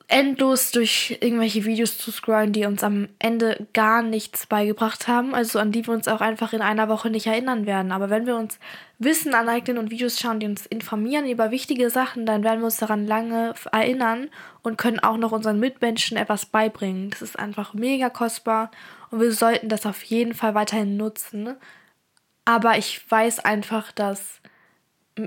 endlos 0.07 0.71
durch 0.71 1.17
irgendwelche 1.21 1.65
Videos 1.65 1.97
zu 1.97 2.11
scrollen, 2.11 2.53
die 2.53 2.65
uns 2.65 2.83
am 2.83 3.07
Ende 3.17 3.67
gar 3.73 4.03
nichts 4.03 4.45
beigebracht 4.45 5.07
haben, 5.07 5.33
also 5.33 5.57
an 5.57 5.71
die 5.71 5.85
wir 5.87 5.93
uns 5.93 6.07
auch 6.07 6.21
einfach 6.21 6.53
in 6.53 6.61
einer 6.61 6.89
Woche 6.89 7.09
nicht 7.09 7.25
erinnern 7.25 7.65
werden. 7.65 7.91
Aber 7.91 8.09
wenn 8.09 8.27
wir 8.27 8.35
uns 8.35 8.59
Wissen 8.99 9.33
aneignen 9.33 9.79
und 9.79 9.89
Videos 9.89 10.19
schauen, 10.19 10.39
die 10.39 10.45
uns 10.45 10.65
informieren 10.67 11.27
über 11.27 11.49
wichtige 11.49 11.89
Sachen, 11.89 12.25
dann 12.25 12.43
werden 12.43 12.59
wir 12.59 12.65
uns 12.65 12.77
daran 12.77 13.07
lange 13.07 13.55
erinnern 13.71 14.29
und 14.61 14.77
können 14.77 14.99
auch 14.99 15.17
noch 15.17 15.31
unseren 15.31 15.59
Mitmenschen 15.59 16.17
etwas 16.17 16.45
beibringen. 16.45 17.09
Das 17.09 17.23
ist 17.23 17.39
einfach 17.39 17.73
mega 17.73 18.09
kostbar 18.09 18.69
und 19.09 19.21
wir 19.21 19.31
sollten 19.31 19.69
das 19.69 19.87
auf 19.87 20.03
jeden 20.03 20.35
Fall 20.35 20.53
weiterhin 20.53 20.97
nutzen. 20.97 21.55
Aber 22.45 22.77
ich 22.77 23.09
weiß 23.09 23.39
einfach, 23.39 23.91
dass, 23.91 24.39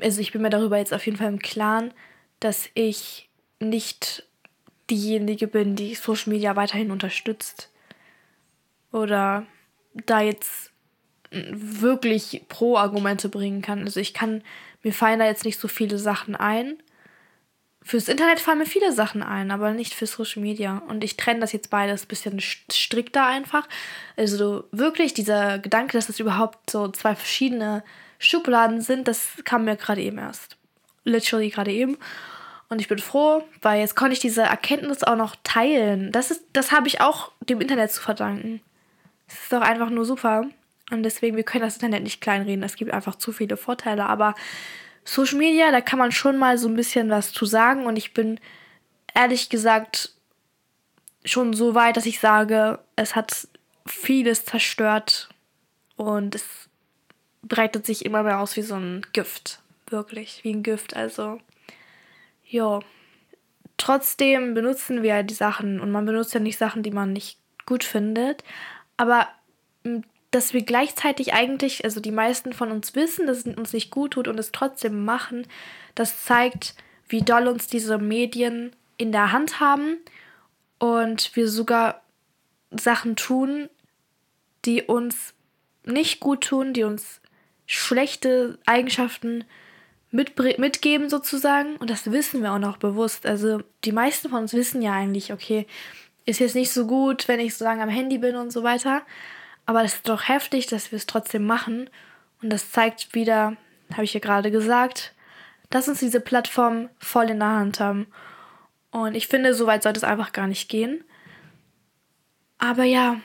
also 0.00 0.20
ich 0.20 0.30
bin 0.30 0.42
mir 0.42 0.50
darüber 0.50 0.78
jetzt 0.78 0.94
auf 0.94 1.04
jeden 1.04 1.18
Fall 1.18 1.28
im 1.28 1.40
Klaren, 1.40 1.92
dass 2.38 2.68
ich 2.74 3.28
nicht 3.58 4.24
diejenige 4.90 5.46
bin, 5.46 5.76
die 5.76 5.94
Social 5.94 6.32
Media 6.32 6.56
weiterhin 6.56 6.90
unterstützt. 6.90 7.70
Oder 8.92 9.46
da 9.92 10.20
jetzt 10.20 10.72
wirklich 11.30 12.42
Pro-Argumente 12.48 13.28
bringen 13.28 13.62
kann. 13.62 13.84
Also 13.84 14.00
ich 14.00 14.14
kann, 14.14 14.42
mir 14.82 14.92
fallen 14.92 15.18
da 15.18 15.26
jetzt 15.26 15.44
nicht 15.44 15.60
so 15.60 15.68
viele 15.68 15.98
Sachen 15.98 16.34
ein. 16.34 16.78
Fürs 17.82 18.08
Internet 18.08 18.40
fallen 18.40 18.58
mir 18.58 18.66
viele 18.66 18.92
Sachen 18.92 19.22
ein, 19.22 19.50
aber 19.50 19.72
nicht 19.72 19.94
für 19.94 20.06
Social 20.06 20.42
Media. 20.42 20.78
Und 20.88 21.04
ich 21.04 21.16
trenne 21.16 21.40
das 21.40 21.52
jetzt 21.52 21.70
beides 21.70 22.04
ein 22.04 22.08
bisschen 22.08 22.40
strikter 22.40 23.26
einfach. 23.26 23.68
Also 24.16 24.64
wirklich 24.72 25.14
dieser 25.14 25.58
Gedanke, 25.58 25.96
dass 25.96 26.06
das 26.06 26.20
überhaupt 26.20 26.70
so 26.70 26.88
zwei 26.88 27.14
verschiedene 27.14 27.82
Schubladen 28.18 28.80
sind, 28.80 29.08
das 29.08 29.28
kam 29.44 29.64
mir 29.64 29.76
gerade 29.76 30.02
eben 30.02 30.18
erst. 30.18 30.56
Literally 31.04 31.50
gerade 31.50 31.72
eben. 31.72 31.96
Und 32.68 32.80
ich 32.80 32.88
bin 32.88 32.98
froh, 32.98 33.42
weil 33.62 33.80
jetzt 33.80 33.96
konnte 33.96 34.12
ich 34.12 34.20
diese 34.20 34.42
Erkenntnis 34.42 35.02
auch 35.02 35.16
noch 35.16 35.36
teilen. 35.42 36.12
Das, 36.12 36.40
das 36.52 36.70
habe 36.70 36.86
ich 36.86 37.00
auch 37.00 37.32
dem 37.40 37.60
Internet 37.60 37.90
zu 37.92 38.02
verdanken. 38.02 38.60
Es 39.26 39.34
ist 39.42 39.52
doch 39.52 39.62
einfach 39.62 39.90
nur 39.90 40.04
super. 40.04 40.46
Und 40.90 41.02
deswegen, 41.02 41.36
wir 41.36 41.44
können 41.44 41.64
das 41.64 41.74
Internet 41.74 42.02
nicht 42.02 42.20
kleinreden. 42.20 42.62
Es 42.62 42.76
gibt 42.76 42.92
einfach 42.92 43.14
zu 43.14 43.32
viele 43.32 43.56
Vorteile. 43.56 44.06
Aber 44.06 44.34
Social 45.04 45.38
Media, 45.38 45.70
da 45.70 45.80
kann 45.80 45.98
man 45.98 46.12
schon 46.12 46.36
mal 46.36 46.58
so 46.58 46.68
ein 46.68 46.76
bisschen 46.76 47.08
was 47.08 47.32
zu 47.32 47.46
sagen. 47.46 47.86
Und 47.86 47.96
ich 47.96 48.12
bin 48.12 48.38
ehrlich 49.14 49.48
gesagt 49.48 50.12
schon 51.24 51.54
so 51.54 51.74
weit, 51.74 51.96
dass 51.96 52.06
ich 52.06 52.20
sage, 52.20 52.78
es 52.96 53.16
hat 53.16 53.48
vieles 53.86 54.44
zerstört. 54.44 55.30
Und 55.96 56.34
es 56.34 56.44
breitet 57.42 57.86
sich 57.86 58.04
immer 58.04 58.22
mehr 58.22 58.40
aus 58.40 58.56
wie 58.56 58.62
so 58.62 58.74
ein 58.74 59.06
Gift. 59.14 59.60
Wirklich, 59.88 60.40
wie 60.44 60.52
ein 60.52 60.62
Gift. 60.62 60.94
Also 60.94 61.40
ja. 62.48 62.80
Trotzdem 63.76 64.54
benutzen 64.54 65.02
wir 65.04 65.22
die 65.22 65.34
Sachen 65.34 65.80
und 65.80 65.92
man 65.92 66.04
benutzt 66.04 66.34
ja 66.34 66.40
nicht 66.40 66.58
Sachen, 66.58 66.82
die 66.82 66.90
man 66.90 67.12
nicht 67.12 67.38
gut 67.64 67.84
findet. 67.84 68.42
Aber 68.96 69.28
dass 70.30 70.52
wir 70.52 70.62
gleichzeitig 70.62 71.32
eigentlich, 71.32 71.84
also 71.84 72.00
die 72.00 72.10
meisten 72.10 72.52
von 72.52 72.70
uns 72.70 72.94
wissen, 72.94 73.26
dass 73.26 73.46
es 73.46 73.56
uns 73.56 73.72
nicht 73.72 73.90
gut 73.90 74.12
tut 74.12 74.28
und 74.28 74.38
es 74.38 74.52
trotzdem 74.52 75.04
machen, 75.04 75.46
das 75.94 76.24
zeigt, 76.24 76.74
wie 77.08 77.22
doll 77.22 77.46
uns 77.46 77.66
diese 77.66 77.98
Medien 77.98 78.74
in 78.96 79.12
der 79.12 79.32
Hand 79.32 79.60
haben 79.60 79.98
und 80.78 81.34
wir 81.36 81.48
sogar 81.48 82.02
Sachen 82.70 83.16
tun, 83.16 83.68
die 84.64 84.82
uns 84.82 85.34
nicht 85.84 86.20
gut 86.20 86.42
tun, 86.42 86.74
die 86.74 86.84
uns 86.84 87.20
schlechte 87.66 88.58
Eigenschaften 88.66 89.44
mit, 90.10 90.38
mitgeben 90.58 91.08
sozusagen. 91.08 91.76
Und 91.76 91.90
das 91.90 92.10
wissen 92.10 92.42
wir 92.42 92.52
auch 92.52 92.58
noch 92.58 92.76
bewusst. 92.78 93.26
Also 93.26 93.62
die 93.84 93.92
meisten 93.92 94.28
von 94.30 94.42
uns 94.42 94.54
wissen 94.54 94.82
ja 94.82 94.92
eigentlich, 94.92 95.32
okay, 95.32 95.66
ist 96.24 96.40
jetzt 96.40 96.54
nicht 96.54 96.72
so 96.72 96.86
gut, 96.86 97.28
wenn 97.28 97.40
ich 97.40 97.56
so 97.56 97.64
lange 97.64 97.82
am 97.82 97.88
Handy 97.88 98.18
bin 98.18 98.36
und 98.36 98.52
so 98.52 98.62
weiter. 98.62 99.02
Aber 99.66 99.84
es 99.84 99.94
ist 99.94 100.08
doch 100.08 100.28
heftig, 100.28 100.66
dass 100.66 100.92
wir 100.92 100.96
es 100.96 101.06
trotzdem 101.06 101.44
machen. 101.44 101.90
Und 102.42 102.50
das 102.50 102.70
zeigt 102.70 103.14
wieder, 103.14 103.56
habe 103.92 104.04
ich 104.04 104.14
ja 104.14 104.20
gerade 104.20 104.50
gesagt, 104.50 105.14
dass 105.70 105.88
uns 105.88 106.00
diese 106.00 106.20
Plattform 106.20 106.88
voll 106.98 107.30
in 107.30 107.40
der 107.40 107.48
Hand 107.48 107.80
haben. 107.80 108.06
Und 108.90 109.14
ich 109.14 109.28
finde, 109.28 109.54
so 109.54 109.66
weit 109.66 109.82
sollte 109.82 109.98
es 109.98 110.04
einfach 110.04 110.32
gar 110.32 110.46
nicht 110.46 110.68
gehen. 110.68 111.04
Aber 112.58 112.84
ja, 112.84 113.20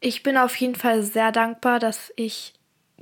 ich 0.00 0.22
bin 0.22 0.36
auf 0.36 0.54
jeden 0.56 0.74
Fall 0.74 1.02
sehr 1.02 1.32
dankbar, 1.32 1.78
dass 1.78 2.12
ich 2.16 2.54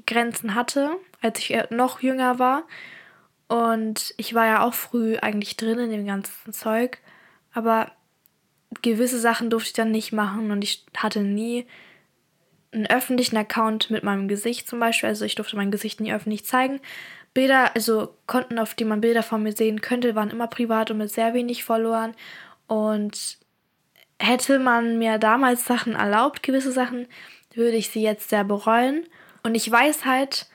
Grenzen 0.06 0.54
hatte 0.54 0.98
als 1.22 1.38
ich 1.38 1.56
noch 1.70 2.02
jünger 2.02 2.38
war. 2.38 2.64
Und 3.48 4.12
ich 4.16 4.34
war 4.34 4.46
ja 4.46 4.64
auch 4.64 4.74
früh 4.74 5.16
eigentlich 5.16 5.56
drin 5.56 5.78
in 5.78 5.90
dem 5.90 6.06
ganzen 6.06 6.52
Zeug. 6.52 6.98
Aber 7.54 7.92
gewisse 8.82 9.18
Sachen 9.18 9.48
durfte 9.48 9.68
ich 9.68 9.74
dann 9.74 9.90
nicht 9.90 10.12
machen 10.12 10.50
und 10.50 10.62
ich 10.62 10.84
hatte 10.96 11.20
nie 11.20 11.66
einen 12.72 12.86
öffentlichen 12.86 13.36
Account 13.36 13.90
mit 13.90 14.02
meinem 14.02 14.28
Gesicht 14.28 14.68
zum 14.68 14.80
Beispiel. 14.80 15.10
Also 15.10 15.24
ich 15.24 15.34
durfte 15.34 15.56
mein 15.56 15.70
Gesicht 15.70 16.00
nie 16.00 16.12
öffentlich 16.12 16.44
zeigen. 16.44 16.80
Bilder, 17.34 17.74
also 17.74 18.14
Konten, 18.26 18.58
auf 18.58 18.74
die 18.74 18.84
man 18.84 19.00
Bilder 19.00 19.22
von 19.22 19.42
mir 19.42 19.52
sehen 19.52 19.80
könnte, 19.80 20.14
waren 20.14 20.30
immer 20.30 20.48
privat 20.48 20.90
und 20.90 20.98
mit 20.98 21.10
sehr 21.10 21.34
wenig 21.34 21.64
Followern. 21.64 22.14
Und 22.66 23.38
hätte 24.18 24.58
man 24.58 24.98
mir 24.98 25.18
damals 25.18 25.66
Sachen 25.66 25.94
erlaubt, 25.94 26.42
gewisse 26.42 26.72
Sachen, 26.72 27.06
würde 27.54 27.76
ich 27.76 27.90
sie 27.90 28.02
jetzt 28.02 28.30
sehr 28.30 28.44
bereuen. 28.44 29.04
Und 29.42 29.54
ich 29.54 29.70
weiß 29.70 30.04
halt, 30.04 30.46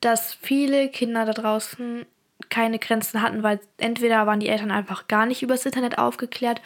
dass 0.00 0.34
viele 0.34 0.88
Kinder 0.88 1.24
da 1.24 1.32
draußen 1.32 2.06
keine 2.48 2.78
Grenzen 2.78 3.22
hatten, 3.22 3.42
weil 3.42 3.60
entweder 3.76 4.26
waren 4.26 4.40
die 4.40 4.48
Eltern 4.48 4.70
einfach 4.70 5.08
gar 5.08 5.26
nicht 5.26 5.42
übers 5.42 5.66
Internet 5.66 5.98
aufgeklärt 5.98 6.60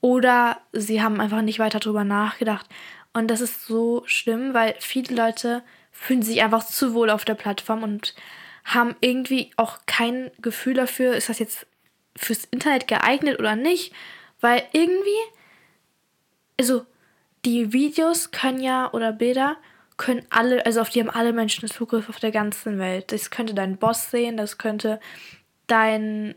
oder 0.00 0.60
sie 0.72 1.02
haben 1.02 1.20
einfach 1.20 1.42
nicht 1.42 1.58
weiter 1.58 1.80
drüber 1.80 2.04
nachgedacht. 2.04 2.66
Und 3.12 3.28
das 3.28 3.40
ist 3.40 3.66
so 3.66 4.02
schlimm, 4.06 4.54
weil 4.54 4.74
viele 4.78 5.14
Leute 5.14 5.62
fühlen 5.90 6.22
sich 6.22 6.42
einfach 6.42 6.64
zu 6.64 6.94
wohl 6.94 7.10
auf 7.10 7.24
der 7.24 7.34
Plattform 7.34 7.82
und 7.82 8.14
haben 8.64 8.94
irgendwie 9.00 9.50
auch 9.56 9.78
kein 9.86 10.30
Gefühl 10.40 10.74
dafür, 10.74 11.14
ist 11.14 11.28
das 11.28 11.38
jetzt 11.38 11.66
fürs 12.14 12.44
Internet 12.44 12.88
geeignet 12.88 13.38
oder 13.38 13.56
nicht, 13.56 13.92
weil 14.40 14.62
irgendwie, 14.72 15.10
also 16.58 16.84
die 17.44 17.72
Videos 17.72 18.32
können 18.32 18.60
ja 18.60 18.92
oder 18.92 19.12
Bilder 19.12 19.56
können 19.96 20.26
alle, 20.30 20.64
also 20.66 20.80
auf 20.80 20.90
die 20.90 21.00
haben 21.00 21.10
alle 21.10 21.32
Menschen 21.32 21.68
Zugriff 21.68 22.08
auf 22.08 22.18
der 22.18 22.30
ganzen 22.30 22.78
Welt. 22.78 23.12
Das 23.12 23.30
könnte 23.30 23.54
dein 23.54 23.78
Boss 23.78 24.10
sehen, 24.10 24.36
das 24.36 24.58
könnte 24.58 25.00
dein 25.66 26.34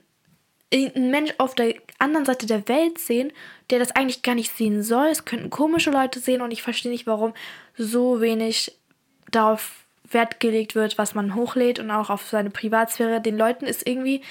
ein 0.72 1.10
Mensch 1.10 1.34
auf 1.40 1.56
der 1.56 1.74
anderen 1.98 2.26
Seite 2.26 2.46
der 2.46 2.68
Welt 2.68 3.00
sehen, 3.00 3.34
der 3.70 3.80
das 3.80 3.92
eigentlich 3.92 4.22
gar 4.22 4.36
nicht 4.36 4.56
sehen 4.56 4.84
soll. 4.84 5.08
Es 5.08 5.26
könnten 5.26 5.50
komische 5.50 5.90
Leute 5.90 6.20
sehen 6.20 6.42
und 6.42 6.52
ich 6.52 6.62
verstehe 6.62 6.92
nicht, 6.92 7.08
warum 7.08 7.34
so 7.76 8.22
wenig 8.22 8.78
darauf 9.32 9.86
Wert 10.12 10.40
gelegt 10.40 10.76
wird, 10.76 10.98
was 10.98 11.16
man 11.16 11.36
hochlädt 11.36 11.80
und 11.80 11.92
auch 11.92 12.10
auf 12.10 12.28
seine 12.28 12.50
Privatsphäre. 12.50 13.22
Den 13.22 13.38
Leuten 13.38 13.66
ist 13.66 13.88
irgendwie 13.88 14.22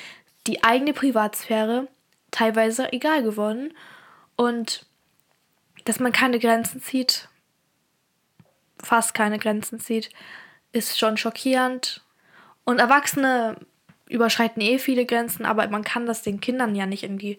die 0.47 0.63
eigene 0.63 0.93
Privatsphäre 0.93 1.89
teilweise 2.31 2.93
egal 2.93 3.23
geworden. 3.23 3.73
Und 4.37 4.87
dass 5.85 6.01
man 6.01 6.13
keine 6.13 6.39
Grenzen 6.39 6.81
zieht, 6.81 7.29
fast 8.83 9.15
keine 9.15 9.39
Grenzen 9.39 9.81
zieht, 9.81 10.11
ist 10.73 10.99
schon 10.99 11.17
schockierend. 11.17 12.03
Und 12.65 12.79
Erwachsene 12.79 13.57
überschreiten 14.09 14.63
eh 14.63 14.79
viele 14.79 15.07
Grenzen, 15.07 15.45
aber 15.45 15.67
man 15.69 15.85
kann 15.85 16.07
das 16.07 16.23
den 16.23 16.41
Kindern 16.41 16.75
ja 16.75 16.87
nicht 16.87 17.03
in 17.03 17.19
die 17.19 17.39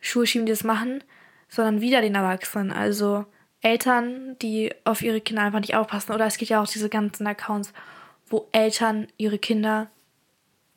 Schuhe 0.00 0.26
schieben, 0.26 0.46
die 0.46 0.52
das 0.52 0.64
machen, 0.64 1.02
sondern 1.48 1.80
wieder 1.80 2.00
den 2.00 2.14
Erwachsenen. 2.14 2.72
Also 2.72 3.26
Eltern, 3.60 4.36
die 4.40 4.72
auf 4.84 5.02
ihre 5.02 5.20
Kinder 5.20 5.42
einfach 5.42 5.60
nicht 5.60 5.74
aufpassen. 5.74 6.12
Oder 6.12 6.26
es 6.26 6.38
gibt 6.38 6.50
ja 6.50 6.62
auch 6.62 6.68
diese 6.68 6.88
ganzen 6.88 7.26
Accounts, 7.26 7.72
wo 8.26 8.48
Eltern 8.52 9.08
ihre 9.16 9.38
Kinder 9.38 9.90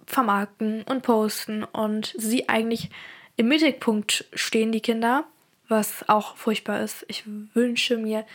vermarkten 0.05 0.83
und 0.83 1.03
posten 1.03 1.63
und 1.63 2.13
sie 2.17 2.49
eigentlich 2.49 2.89
im 3.37 3.47
Mittelpunkt 3.47 4.25
stehen, 4.33 4.71
die 4.71 4.81
Kinder, 4.81 5.25
was 5.67 6.07
auch 6.09 6.35
furchtbar 6.35 6.81
ist. 6.81 7.05
Ich 7.07 7.23
wünsche 7.53 7.97
mir, 7.97 8.25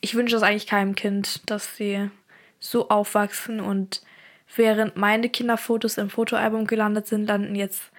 ich 0.00 0.14
wünsche 0.14 0.36
es 0.36 0.42
eigentlich 0.42 0.66
keinem 0.66 0.94
Kind, 0.94 1.48
dass 1.50 1.76
sie 1.76 2.10
so 2.58 2.88
aufwachsen 2.88 3.60
und 3.60 4.02
während 4.56 4.96
meine 4.96 5.28
Kinderfotos 5.28 5.98
im 5.98 6.10
Fotoalbum 6.10 6.66
gelandet 6.66 7.06
sind, 7.06 7.26
landen 7.26 7.54
jetzt 7.54 7.90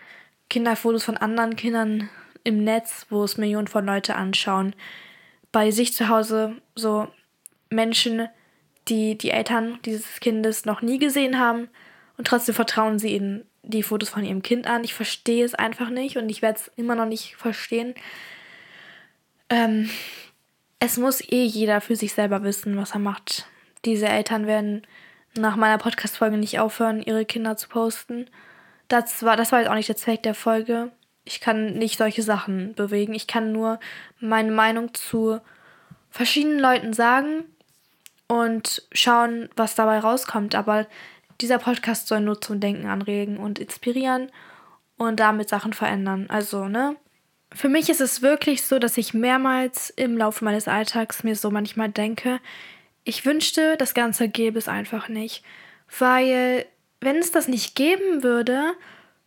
Kinderfotos 0.50 1.04
von 1.04 1.18
anderen 1.18 1.56
Kindern 1.56 2.10
im 2.44 2.64
Netz, 2.64 3.06
wo 3.10 3.24
es 3.24 3.38
Millionen 3.38 3.68
von 3.68 3.86
Leute 3.86 4.16
anschauen. 4.16 4.76
Bei 5.52 5.72
sich 5.72 5.94
zu 5.94 6.10
Hause 6.10 6.56
so 6.76 7.08
Menschen, 7.70 8.28
die 8.88 9.18
die 9.18 9.32
Eltern 9.32 9.80
dieses 9.86 10.20
Kindes 10.20 10.66
noch 10.66 10.82
nie 10.82 11.00
gesehen 11.00 11.40
haben 11.40 11.70
und 12.18 12.28
trotzdem 12.28 12.56
vertrauen 12.56 13.00
sie 13.00 13.16
ihnen 13.16 13.46
die 13.64 13.84
Fotos 13.84 14.10
von 14.10 14.24
ihrem 14.24 14.42
Kind 14.42 14.68
an. 14.68 14.84
Ich 14.84 14.94
verstehe 14.94 15.46
es 15.46 15.54
einfach 15.54 15.90
nicht 15.90 16.18
und 16.18 16.30
ich 16.30 16.42
werde 16.42 16.60
es 16.60 16.72
immer 16.76 16.96
noch 16.96 17.06
nicht 17.06 17.36
verstehen. 17.36 17.94
Ähm, 19.50 19.90
es 20.82 20.98
muss 20.98 21.22
eh 21.22 21.46
jeder 21.46 21.80
für 21.80 21.96
sich 21.96 22.12
selber 22.14 22.44
wissen, 22.44 22.76
was 22.76 22.92
er 22.92 23.00
macht. 23.00 23.46
Diese 23.86 24.08
Eltern 24.10 24.48
werden 24.48 24.82
nach 25.38 25.56
meiner 25.56 25.78
Podcast-Folge 25.78 26.38
nicht 26.38 26.60
aufhören, 26.60 27.04
ihre 27.04 27.24
Kinder 27.24 27.56
zu 27.56 27.70
posten. 27.70 28.26
Das 28.88 29.22
war, 29.24 29.38
das 29.38 29.52
war 29.52 29.60
jetzt 29.60 29.70
auch 29.70 29.76
nicht 29.76 29.90
der 29.90 29.96
Zweck 29.96 30.24
der 30.24 30.34
Folge. 30.34 30.92
Ich 31.24 31.40
kann 31.40 31.74
nicht 31.76 32.00
solche 32.00 32.24
Sachen 32.24 32.74
bewegen. 32.74 33.14
Ich 33.14 33.28
kann 33.28 33.52
nur 33.52 33.80
meine 34.20 34.52
Meinung 34.52 34.92
zu 34.96 35.40
verschiedenen 36.10 36.60
Leuten 36.60 36.94
sagen 36.94 37.44
und 38.28 38.82
schauen, 38.92 39.50
was 39.56 39.76
dabei 39.76 40.00
rauskommt. 40.00 40.56
Aber 40.56 40.88
dieser 41.42 41.60
Podcast 41.60 42.08
soll 42.08 42.22
nur 42.22 42.42
zum 42.42 42.60
Denken 42.60 42.88
anregen 42.88 43.38
und 43.38 43.60
inspirieren 43.60 44.32
und 44.98 45.20
damit 45.20 45.48
Sachen 45.48 45.74
verändern. 45.74 46.26
Also, 46.28 46.68
ne? 46.68 46.96
Für 47.54 47.70
mich 47.70 47.90
ist 47.90 48.02
es 48.02 48.22
wirklich 48.22 48.64
so, 48.64 48.80
dass 48.80 48.98
ich 48.98 49.14
mehrmals 49.14 49.90
im 49.90 50.18
Laufe 50.18 50.46
meines 50.46 50.68
Alltags 50.68 51.24
mir 51.24 51.36
so 51.36 51.52
manchmal 51.52 51.90
denke, 51.90 52.40
ich 53.04 53.26
wünschte, 53.26 53.76
das 53.78 53.94
Ganze 53.94 54.30
gäbe 54.30 54.60
es 54.60 54.68
einfach 54.68 55.10
nicht. 55.10 55.44
Weil, 55.98 56.66
wenn 57.02 57.18
es 57.18 57.32
das 57.32 57.48
nicht 57.48 57.76
geben 57.76 58.24
würde, 58.24 58.74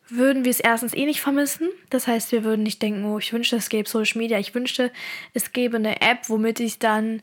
würden 0.08 0.44
wir 0.44 0.50
es 0.50 0.60
erstens 0.60 0.94
eh 0.94 1.06
nicht 1.06 1.20
vermissen. 1.20 1.68
Das 1.90 2.06
heißt, 2.06 2.32
wir 2.32 2.44
würden 2.44 2.62
nicht 2.62 2.80
denken, 2.80 3.04
oh, 3.04 3.18
ich 3.18 3.32
wünschte, 3.32 3.56
es 3.56 3.68
gäbe 3.68 3.88
Social 3.88 4.18
Media. 4.18 4.38
Ich 4.38 4.54
wünschte, 4.54 4.90
es 5.32 5.52
gäbe 5.52 5.76
eine 5.76 6.00
App, 6.00 6.28
womit 6.28 6.60
ich 6.60 6.78
dann, 6.78 7.20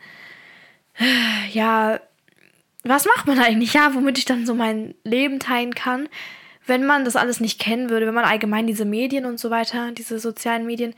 ja, 1.52 2.00
was 2.84 3.06
macht 3.06 3.28
man 3.28 3.40
eigentlich? 3.40 3.74
Ja, 3.74 3.94
womit 3.94 4.18
ich 4.18 4.26
dann 4.26 4.46
so 4.46 4.56
mein 4.56 4.96
Leben 5.04 5.40
teilen 5.40 5.74
kann. 5.76 6.10
Wenn 6.66 6.86
man 6.86 7.06
das 7.06 7.16
alles 7.16 7.40
nicht 7.40 7.60
kennen 7.60 7.90
würde, 7.90 8.06
wenn 8.06 8.14
man 8.14 8.26
allgemein 8.26 8.68
diese 8.68 8.86
Medien 8.86 9.26
und 9.26 9.40
so 9.40 9.50
weiter, 9.50 9.92
diese 9.92 10.20
sozialen 10.20 10.66
Medien 10.66 10.94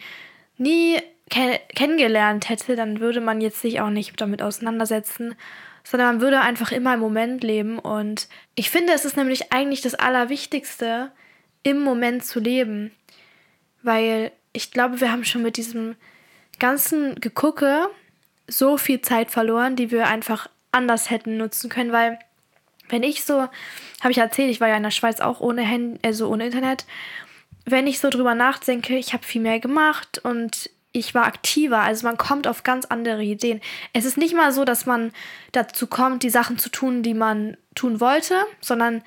nie 0.57 0.99
ke 1.29 1.59
kennengelernt 1.75 2.49
hätte, 2.49 2.75
dann 2.75 2.99
würde 2.99 3.21
man 3.21 3.41
jetzt 3.41 3.61
sich 3.61 3.79
auch 3.79 3.89
nicht 3.89 4.19
damit 4.19 4.41
auseinandersetzen, 4.41 5.35
sondern 5.83 6.15
man 6.15 6.21
würde 6.21 6.41
einfach 6.41 6.71
immer 6.71 6.93
im 6.93 6.99
Moment 6.99 7.43
leben. 7.43 7.79
Und 7.79 8.27
ich 8.55 8.69
finde, 8.69 8.93
es 8.93 9.05
ist 9.05 9.17
nämlich 9.17 9.51
eigentlich 9.51 9.81
das 9.81 9.95
Allerwichtigste, 9.95 11.11
im 11.63 11.79
Moment 11.79 12.25
zu 12.25 12.39
leben. 12.39 12.91
Weil 13.81 14.31
ich 14.51 14.71
glaube, 14.71 15.01
wir 15.01 15.11
haben 15.11 15.23
schon 15.23 15.41
mit 15.41 15.57
diesem 15.57 15.95
ganzen 16.59 17.19
Gegucke 17.19 17.89
so 18.47 18.77
viel 18.77 19.01
Zeit 19.01 19.31
verloren, 19.31 19.75
die 19.75 19.91
wir 19.91 20.07
einfach 20.07 20.47
anders 20.71 21.09
hätten 21.09 21.37
nutzen 21.37 21.69
können, 21.69 21.91
weil 21.91 22.19
wenn 22.89 23.03
ich 23.03 23.23
so, 23.23 23.39
habe 23.39 24.11
ich 24.11 24.17
erzählt, 24.17 24.51
ich 24.51 24.61
war 24.61 24.67
ja 24.67 24.77
in 24.77 24.83
der 24.83 24.91
Schweiz 24.91 25.19
auch 25.19 25.39
ohne 25.39 25.61
Handy, 25.61 25.99
also 26.03 26.27
ohne 26.29 26.45
Internet. 26.45 26.85
Wenn 27.65 27.87
ich 27.87 27.99
so 27.99 28.09
drüber 28.09 28.35
nachdenke, 28.35 28.97
ich 28.97 29.13
habe 29.13 29.23
viel 29.23 29.41
mehr 29.41 29.59
gemacht 29.59 30.19
und 30.23 30.69
ich 30.91 31.15
war 31.15 31.25
aktiver. 31.25 31.79
Also 31.79 32.05
man 32.05 32.17
kommt 32.17 32.47
auf 32.47 32.63
ganz 32.63 32.85
andere 32.85 33.23
Ideen. 33.23 33.61
Es 33.93 34.05
ist 34.05 34.17
nicht 34.17 34.35
mal 34.35 34.51
so, 34.51 34.63
dass 34.63 34.85
man 34.85 35.11
dazu 35.51 35.87
kommt, 35.87 36.23
die 36.23 36.29
Sachen 36.29 36.57
zu 36.57 36.69
tun, 36.69 37.03
die 37.03 37.15
man 37.15 37.57
tun 37.75 37.99
wollte, 37.99 38.35
sondern 38.61 39.01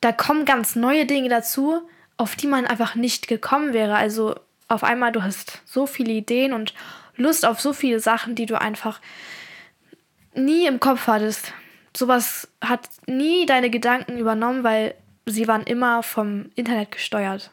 da 0.00 0.12
kommen 0.12 0.44
ganz 0.44 0.76
neue 0.76 1.04
Dinge 1.04 1.28
dazu, 1.28 1.82
auf 2.16 2.36
die 2.36 2.46
man 2.46 2.66
einfach 2.66 2.94
nicht 2.94 3.28
gekommen 3.28 3.72
wäre. 3.72 3.96
Also 3.96 4.34
auf 4.68 4.82
einmal, 4.82 5.12
du 5.12 5.22
hast 5.22 5.60
so 5.66 5.86
viele 5.86 6.12
Ideen 6.12 6.52
und 6.52 6.74
Lust 7.16 7.46
auf 7.46 7.60
so 7.60 7.72
viele 7.72 8.00
Sachen, 8.00 8.34
die 8.34 8.46
du 8.46 8.60
einfach 8.60 9.00
nie 10.34 10.66
im 10.66 10.80
Kopf 10.80 11.06
hattest. 11.06 11.52
Sowas 11.96 12.48
hat 12.60 12.88
nie 13.06 13.46
deine 13.46 13.70
Gedanken 13.70 14.18
übernommen, 14.18 14.64
weil 14.64 14.94
sie 15.24 15.48
waren 15.48 15.62
immer 15.62 16.02
vom 16.02 16.50
Internet 16.54 16.92
gesteuert. 16.92 17.50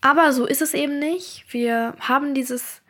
Aber 0.00 0.32
so 0.32 0.46
ist 0.46 0.62
es 0.62 0.72
eben 0.72 0.98
nicht. 0.98 1.44
Wir 1.50 1.94
haben 2.00 2.32
dieses 2.34 2.80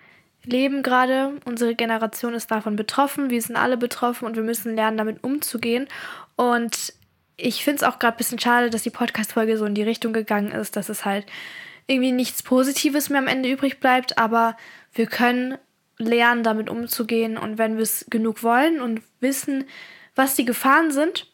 leben 0.44 0.82
gerade. 0.82 1.32
Unsere 1.44 1.74
Generation 1.74 2.34
ist 2.34 2.50
davon 2.50 2.76
betroffen. 2.76 3.30
Wir 3.30 3.42
sind 3.42 3.56
alle 3.56 3.76
betroffen 3.76 4.26
und 4.26 4.36
wir 4.36 4.42
müssen 4.42 4.76
lernen, 4.76 4.96
damit 4.96 5.24
umzugehen. 5.24 5.88
Und 6.36 6.92
ich 7.36 7.64
finde 7.64 7.78
es 7.78 7.82
auch 7.82 7.98
gerade 7.98 8.16
ein 8.16 8.18
bisschen 8.18 8.38
schade, 8.38 8.70
dass 8.70 8.82
die 8.82 8.90
Podcast-Folge 8.90 9.58
so 9.58 9.64
in 9.64 9.74
die 9.74 9.82
Richtung 9.82 10.12
gegangen 10.12 10.52
ist, 10.52 10.76
dass 10.76 10.88
es 10.88 11.04
halt 11.04 11.26
irgendwie 11.86 12.12
nichts 12.12 12.42
Positives 12.42 13.10
mehr 13.10 13.18
am 13.18 13.26
Ende 13.26 13.50
übrig 13.50 13.80
bleibt. 13.80 14.18
Aber 14.18 14.56
wir 14.94 15.06
können 15.06 15.58
lernen, 15.98 16.44
damit 16.44 16.70
umzugehen. 16.70 17.36
Und 17.36 17.58
wenn 17.58 17.76
wir 17.76 17.82
es 17.82 18.06
genug 18.08 18.42
wollen 18.42 18.80
und 18.80 19.02
wissen, 19.20 19.64
was 20.14 20.34
die 20.34 20.44
Gefahren 20.44 20.90
sind, 20.90 21.26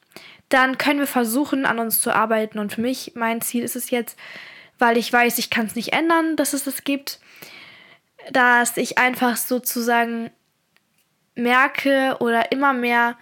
dann 0.49 0.79
können 0.79 1.01
wir 1.01 1.07
versuchen, 1.07 1.67
an 1.67 1.79
uns 1.79 2.01
zu 2.01 2.15
arbeiten. 2.15 2.59
Und 2.59 2.73
für 2.73 2.81
mich, 2.81 3.12
mein 3.15 3.41
Ziel 3.41 3.65
ist 3.65 3.77
es 3.77 3.91
jetzt, 3.91 4.19
weil 4.79 4.97
ich 4.97 5.12
weiß, 5.12 5.39
ich 5.39 5.51
kann 5.51 5.67
es 5.67 5.75
nicht 5.75 5.93
ändern, 5.93 6.37
dass 6.37 6.53
es 6.53 6.65
das 6.65 6.85
gibt, 6.85 7.21
dass 8.31 8.77
ich 8.77 8.99
einfach 8.99 9.37
sozusagen 9.37 10.31
merke 11.35 12.17
oder 12.21 12.53
immer 12.53 12.73
mehr 12.73 13.17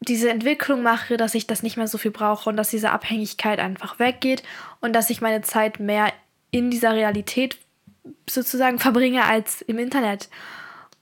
diese 0.00 0.30
Entwicklung 0.30 0.82
mache, 0.82 1.16
dass 1.16 1.34
ich 1.34 1.46
das 1.46 1.62
nicht 1.62 1.76
mehr 1.76 1.88
so 1.88 1.98
viel 1.98 2.10
brauche 2.10 2.48
und 2.48 2.56
dass 2.56 2.70
diese 2.70 2.90
Abhängigkeit 2.90 3.58
einfach 3.58 3.98
weggeht 3.98 4.42
und 4.80 4.92
dass 4.92 5.10
ich 5.10 5.20
meine 5.20 5.42
Zeit 5.42 5.80
mehr 5.80 6.12
in 6.50 6.70
dieser 6.70 6.94
Realität 6.94 7.58
sozusagen 8.28 8.78
verbringe 8.78 9.24
als 9.24 9.62
im 9.62 9.78
Internet. 9.78 10.28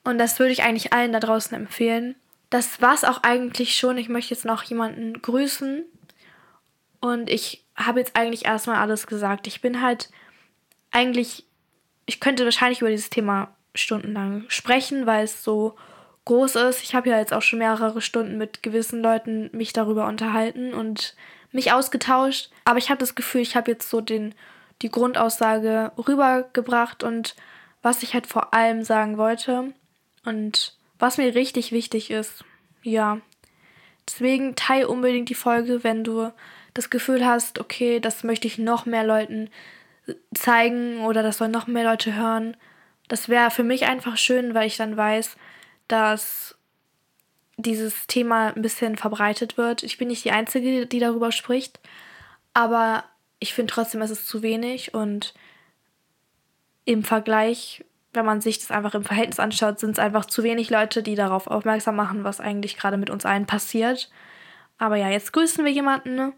Und 0.05 0.19
das 0.19 0.39
würde 0.39 0.53
ich 0.53 0.63
eigentlich 0.63 0.93
allen 0.93 1.13
da 1.13 1.21
draußen 1.21 1.57
empfehlen. 1.57 2.15
Das 2.55 2.81
war 2.81 2.95
es 2.95 3.05
auch 3.05 3.23
eigentlich 3.23 3.77
schon. 3.77 3.99
Ich 3.99 4.09
möchte 4.09 4.33
jetzt 4.33 4.45
noch 4.45 4.63
jemanden 4.63 5.21
grüßen. 5.21 5.85
Und 7.01 7.29
ich 7.29 7.65
habe 7.77 7.99
jetzt 7.99 8.17
eigentlich 8.17 8.45
erstmal 8.45 8.77
alles 8.77 9.07
gesagt. 9.07 9.47
Ich 9.47 9.61
bin 9.61 9.83
halt 9.83 10.11
eigentlich 10.91 11.47
ich 12.07 12.21
könnte 12.21 12.45
wahrscheinlich 12.45 12.81
über 12.81 12.91
dieses 12.91 13.11
Thema 13.11 13.55
stundenlang 13.75 14.45
sprechen, 14.49 15.07
weil 15.07 15.25
es 15.25 15.43
so 15.43 15.77
groß 16.25 16.57
ist. 16.57 16.83
Ich 16.83 16.95
habe 16.95 17.09
ja 17.11 17.19
jetzt 17.19 17.33
auch 17.33 17.43
schon 17.43 17.59
mehrere 17.59 18.01
Stunden 18.01 18.39
mit 18.39 18.63
gewissen 18.63 19.03
Leuten 19.03 19.51
mich 19.53 19.73
darüber 19.73 20.07
unterhalten 20.07 20.73
und 20.75 21.15
mich 21.53 21.73
ausgetauscht. 21.73 22.51
Aber 22.65 22.79
ich 22.79 22.91
habe 22.91 23.01
das 23.01 23.15
Gefühl, 23.15 23.41
ich 23.41 23.57
habe 23.57 23.71
jetzt 23.71 23.91
so 23.91 24.01
den, 24.01 24.35
die 24.83 24.91
Grundaussage 24.91 25.93
rübergebracht 25.97 27.03
und 27.03 27.35
was 27.83 28.03
ich 28.03 28.15
halt 28.15 28.27
vor 28.27 28.55
allem 28.55 28.83
sagen 28.83 29.19
wollte 29.19 29.73
und 30.25 30.77
was 30.99 31.19
mir 31.19 31.35
richtig 31.35 31.73
wichtig 31.73 32.11
ist. 32.11 32.45
Ja. 32.83 33.21
Deswegen 34.07 34.55
teile 34.55 34.89
unbedingt 34.89 35.29
die 35.29 35.35
Folge, 35.35 35.83
wenn 35.83 36.05
du 36.05 36.31
das 36.75 36.91
Gefühl 36.91 37.25
hast, 37.25 37.59
okay, 37.59 38.01
das 38.01 38.25
möchte 38.25 38.47
ich 38.47 38.59
noch 38.59 38.85
mehr 38.85 39.05
Leuten 39.05 39.49
zeigen 40.35 41.01
oder 41.01 41.23
das 41.23 41.39
sollen 41.39 41.51
noch 41.51 41.67
mehr 41.67 41.85
Leute 41.85 42.15
hören. 42.15 42.57
Das 43.09 43.29
wäre 43.29 43.51
für 43.51 43.63
mich 43.63 43.87
einfach 43.87 44.17
schön, 44.17 44.55
weil 44.55 44.67
ich 44.67 44.77
dann 44.77 44.97
weiß, 44.97 45.37
dass 45.89 46.57
dieses 47.57 48.07
Thema 48.07 48.53
ein 48.55 48.63
bisschen 48.63 48.97
verbreitet 48.97 49.57
wird. 49.57 49.83
Ich 49.83 49.99
bin 49.99 50.09
nicht 50.09 50.25
die 50.25 50.33
Einzige, 50.33 50.87
die 50.87 50.99
darüber 50.99 51.33
spricht, 51.33 51.79
aber 52.53 53.05
ich 53.39 53.55
finde 53.55 53.73
trotzdem, 53.73 54.03
es 54.03 54.11
ist 54.11 54.27
zu 54.27 54.43
wenig 54.43 54.95
und 54.95 55.35
im 56.85 57.05
Vergleich, 57.05 57.85
wenn 58.15 58.25
man 58.25 58.41
sich 58.41 58.59
das 58.59 58.71
einfach 58.71 58.95
im 58.95 59.05
Verhältnis 59.05 59.41
anschaut, 59.41 59.79
sind 59.79 59.93
es 59.93 59.99
einfach 59.99 60.25
zu 60.25 60.43
wenig 60.43 60.71
Leute, 60.71 61.03
die 61.03 61.15
darauf 61.15 61.47
aufmerksam 61.47 61.97
machen, 61.97 62.25
was 62.25 62.41
eigentlich 62.41 62.77
gerade 62.77 62.97
mit 62.97 63.11
uns 63.11 63.27
allen 63.27 63.47
passiert. 63.47 64.11
Aber 64.79 64.97
ja, 64.97 65.09
jetzt 65.09 65.33
grüßen 65.33 65.65
wir 65.65 65.73
jemanden. 65.73 66.33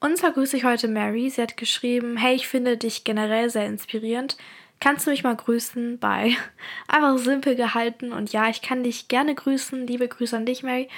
Und 0.00 0.18
zwar 0.18 0.32
grüße 0.32 0.56
ich 0.56 0.64
heute 0.64 0.88
Mary. 0.88 1.30
Sie 1.30 1.42
hat 1.42 1.56
geschrieben, 1.56 2.16
hey, 2.16 2.34
ich 2.34 2.48
finde 2.48 2.76
dich 2.76 3.04
generell 3.04 3.50
sehr 3.50 3.66
inspirierend. 3.66 4.36
Kannst 4.78 5.06
du 5.06 5.10
mich 5.10 5.24
mal 5.24 5.36
grüßen? 5.36 5.98
Bye. 5.98 6.36
Einfach 6.88 7.18
simpel 7.18 7.56
gehalten 7.56 8.12
und 8.12 8.32
ja, 8.32 8.48
ich 8.48 8.62
kann 8.62 8.82
dich 8.82 9.08
gerne 9.08 9.34
grüßen. 9.34 9.86
Liebe 9.86 10.06
Grüße 10.06 10.36
an 10.36 10.46
dich, 10.46 10.62
Mary. 10.62 10.88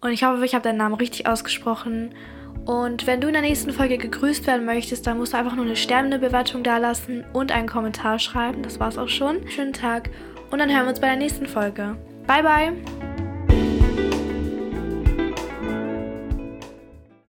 Und 0.00 0.12
ich 0.12 0.24
hoffe, 0.24 0.44
ich 0.44 0.54
habe 0.54 0.62
deinen 0.62 0.78
Namen 0.78 0.94
richtig 0.94 1.26
ausgesprochen. 1.26 2.14
Und 2.68 3.06
wenn 3.06 3.22
du 3.22 3.28
in 3.28 3.32
der 3.32 3.40
nächsten 3.40 3.72
Folge 3.72 3.96
gegrüßt 3.96 4.46
werden 4.46 4.66
möchtest, 4.66 5.06
dann 5.06 5.16
musst 5.16 5.32
du 5.32 5.38
einfach 5.38 5.56
nur 5.56 5.64
eine 5.64 5.74
Sternebewertung 5.74 6.62
dalassen 6.62 7.24
und 7.32 7.50
einen 7.50 7.66
Kommentar 7.66 8.18
schreiben. 8.18 8.62
Das 8.62 8.78
war's 8.78 8.98
auch 8.98 9.08
schon. 9.08 9.48
Schönen 9.48 9.72
Tag 9.72 10.10
und 10.50 10.58
dann 10.58 10.68
hören 10.70 10.84
wir 10.84 10.90
uns 10.90 11.00
bei 11.00 11.06
der 11.06 11.16
nächsten 11.16 11.46
Folge. 11.46 11.96
Bye, 12.26 12.42
bye! 12.42 13.17